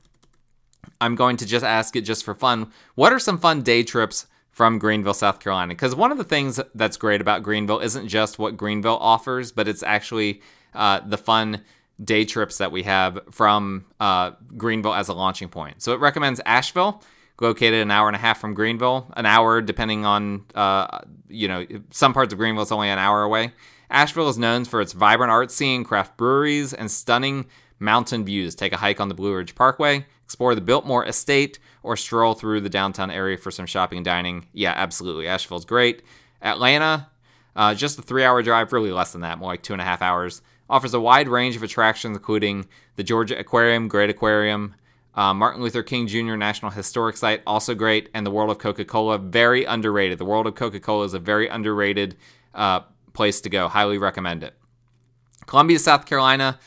[1.00, 2.72] I'm going to just ask it just for fun.
[2.94, 5.74] What are some fun day trips from Greenville, South Carolina?
[5.74, 9.68] Because one of the things that's great about Greenville isn't just what Greenville offers, but
[9.68, 10.42] it's actually
[10.74, 11.62] uh, the fun
[12.02, 15.82] day trips that we have from uh, Greenville as a launching point.
[15.82, 17.02] So it recommends Asheville
[17.40, 21.64] located an hour and a half from Greenville, an hour depending on, uh, you know,
[21.90, 23.52] some parts of Greenville is only an hour away.
[23.90, 27.46] Asheville is known for its vibrant art scene, craft breweries, and stunning
[27.78, 28.54] mountain views.
[28.54, 32.60] Take a hike on the Blue Ridge Parkway, explore the Biltmore Estate, or stroll through
[32.60, 34.46] the downtown area for some shopping and dining.
[34.52, 35.26] Yeah, absolutely.
[35.26, 36.02] Asheville's great.
[36.42, 37.08] Atlanta,
[37.56, 39.86] uh, just a three hour drive, really less than that, more like two and a
[39.86, 40.42] half hours.
[40.68, 42.66] Offers a wide range of attractions, including
[42.96, 44.74] the Georgia Aquarium, Great Aquarium,
[45.14, 46.36] uh, Martin Luther King Jr.
[46.36, 50.18] National Historic Site, also great, and the World of Coca Cola, very underrated.
[50.18, 52.18] The World of Coca Cola is a very underrated
[52.54, 52.80] uh,
[53.14, 53.66] place to go.
[53.66, 54.52] Highly recommend it.
[55.46, 56.58] Columbia, South Carolina,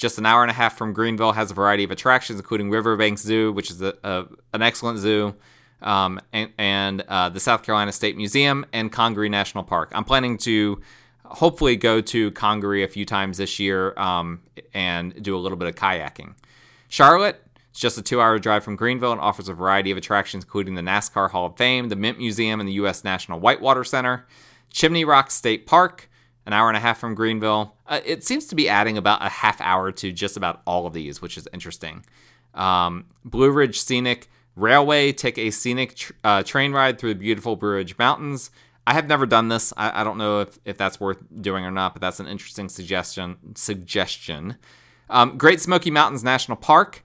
[0.00, 3.18] just an hour and a half from Greenville, has a variety of attractions, including Riverbank
[3.18, 4.24] Zoo, which is a, a,
[4.54, 5.34] an excellent zoo,
[5.82, 9.92] um, and, and uh, the South Carolina State Museum, and Congaree National Park.
[9.94, 10.80] I'm planning to
[11.24, 14.40] hopefully go to Congaree a few times this year um,
[14.72, 16.34] and do a little bit of kayaking.
[16.88, 20.44] Charlotte, it's just a two hour drive from Greenville and offers a variety of attractions,
[20.44, 23.04] including the NASCAR Hall of Fame, the Mint Museum, and the U.S.
[23.04, 24.26] National Whitewater Center.
[24.70, 26.09] Chimney Rock State Park,
[26.46, 27.76] an hour and a half from Greenville.
[27.86, 30.92] Uh, it seems to be adding about a half hour to just about all of
[30.92, 32.04] these, which is interesting.
[32.54, 37.56] Um, Blue Ridge Scenic Railway, take a scenic tr- uh, train ride through the beautiful
[37.56, 38.50] Blue Ridge Mountains.
[38.86, 39.72] I have never done this.
[39.76, 42.68] I, I, don't know if, if that's worth doing or not, but that's an interesting
[42.68, 43.36] suggestion.
[43.54, 44.56] Suggestion.
[45.08, 47.04] Um, Great Smoky Mountains National Park.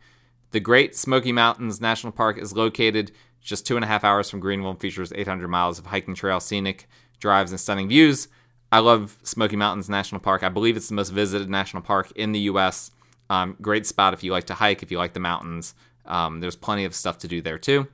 [0.51, 3.11] The Great Smoky Mountains National Park is located
[3.41, 6.39] just two and a half hours from Greenville and features 800 miles of hiking trail,
[6.39, 6.87] scenic
[7.19, 8.27] drives, and stunning views.
[8.75, 10.43] I love Smoky Mountains National Park.
[10.43, 12.91] I believe it's the most visited national park in the U.S.
[13.29, 15.75] Um, great spot if you like to hike, if you like the mountains.
[16.05, 17.87] Um, there's plenty of stuff to do there too.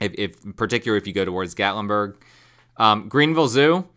[0.00, 2.14] If, if particularly if you go towards Gatlinburg,
[2.78, 3.88] um, Greenville Zoo.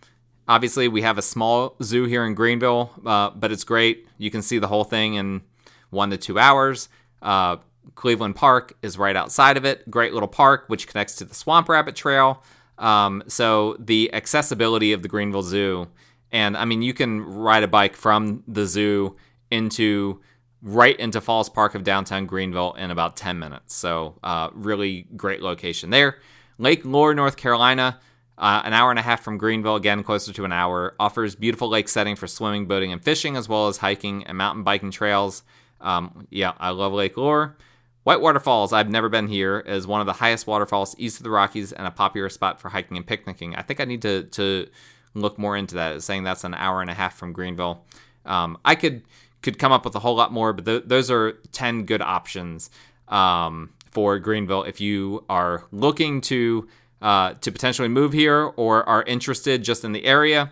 [0.46, 4.06] Obviously, we have a small zoo here in Greenville, uh, but it's great.
[4.18, 5.42] You can see the whole thing in
[5.90, 6.90] one to two hours.
[7.22, 7.58] Uh,
[7.96, 9.90] Cleveland Park is right outside of it.
[9.90, 12.44] Great little park, which connects to the Swamp Rabbit Trail.
[12.78, 15.88] Um, so the accessibility of the Greenville Zoo,
[16.32, 19.16] and I mean, you can ride a bike from the zoo
[19.52, 20.22] into
[20.64, 23.76] right into Falls Park of downtown Greenville in about 10 minutes.
[23.76, 26.20] So uh, really great location there.
[26.58, 28.00] Lake Lure, North Carolina.
[28.36, 31.70] Uh, an hour and a half from Greenville, again closer to an hour, offers beautiful
[31.70, 35.44] lake setting for swimming, boating, and fishing, as well as hiking and mountain biking trails.
[35.80, 37.56] Um, yeah, I love Lake Lure.
[38.04, 41.30] Whitewater Falls, I've never been here, is one of the highest waterfalls east of the
[41.30, 43.56] Rockies and a popular spot for hiking and picnicking.
[43.56, 44.68] I think I need to, to
[45.14, 46.02] look more into that.
[46.04, 47.86] Saying that's an hour and a half from Greenville.
[48.26, 49.04] Um, I could
[49.42, 52.70] could come up with a whole lot more, but th- those are 10 good options
[53.10, 56.68] um, for Greenville if you are looking to
[57.02, 60.52] uh, to potentially move here or are interested just in the area.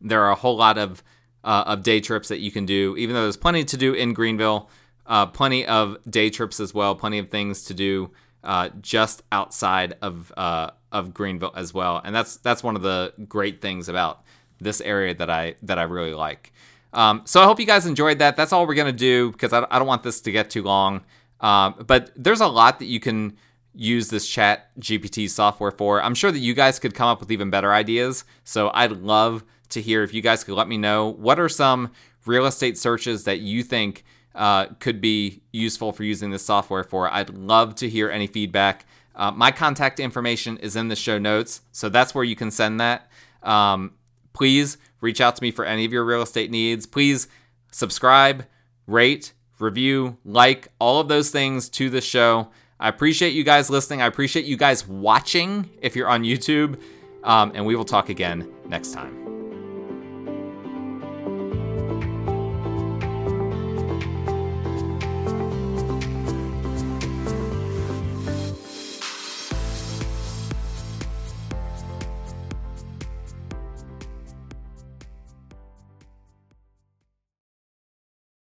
[0.00, 1.02] There are a whole lot of
[1.44, 4.12] uh, of day trips that you can do, even though there's plenty to do in
[4.12, 4.70] Greenville
[5.08, 8.12] uh, plenty of day trips as well, plenty of things to do
[8.44, 13.12] uh, just outside of uh, of Greenville as well, and that's that's one of the
[13.26, 14.22] great things about
[14.60, 16.52] this area that I that I really like.
[16.92, 18.36] Um, so I hope you guys enjoyed that.
[18.36, 21.02] That's all we're gonna do because I, I don't want this to get too long.
[21.40, 23.36] Um, but there's a lot that you can
[23.74, 26.02] use this chat GPT software for.
[26.02, 28.24] I'm sure that you guys could come up with even better ideas.
[28.44, 31.92] So I'd love to hear if you guys could let me know what are some
[32.26, 34.04] real estate searches that you think
[34.34, 37.12] uh, could be useful for using this software for.
[37.12, 38.86] I'd love to hear any feedback.
[39.14, 42.80] Uh, my contact information is in the show notes, so that's where you can send
[42.80, 43.10] that.
[43.42, 43.92] Um,
[44.32, 46.86] please reach out to me for any of your real estate needs.
[46.86, 47.28] Please
[47.72, 48.44] subscribe,
[48.86, 52.48] rate, review, like, all of those things to the show.
[52.78, 54.02] I appreciate you guys listening.
[54.02, 56.80] I appreciate you guys watching if you're on YouTube.
[57.24, 59.37] Um, and we will talk again next time.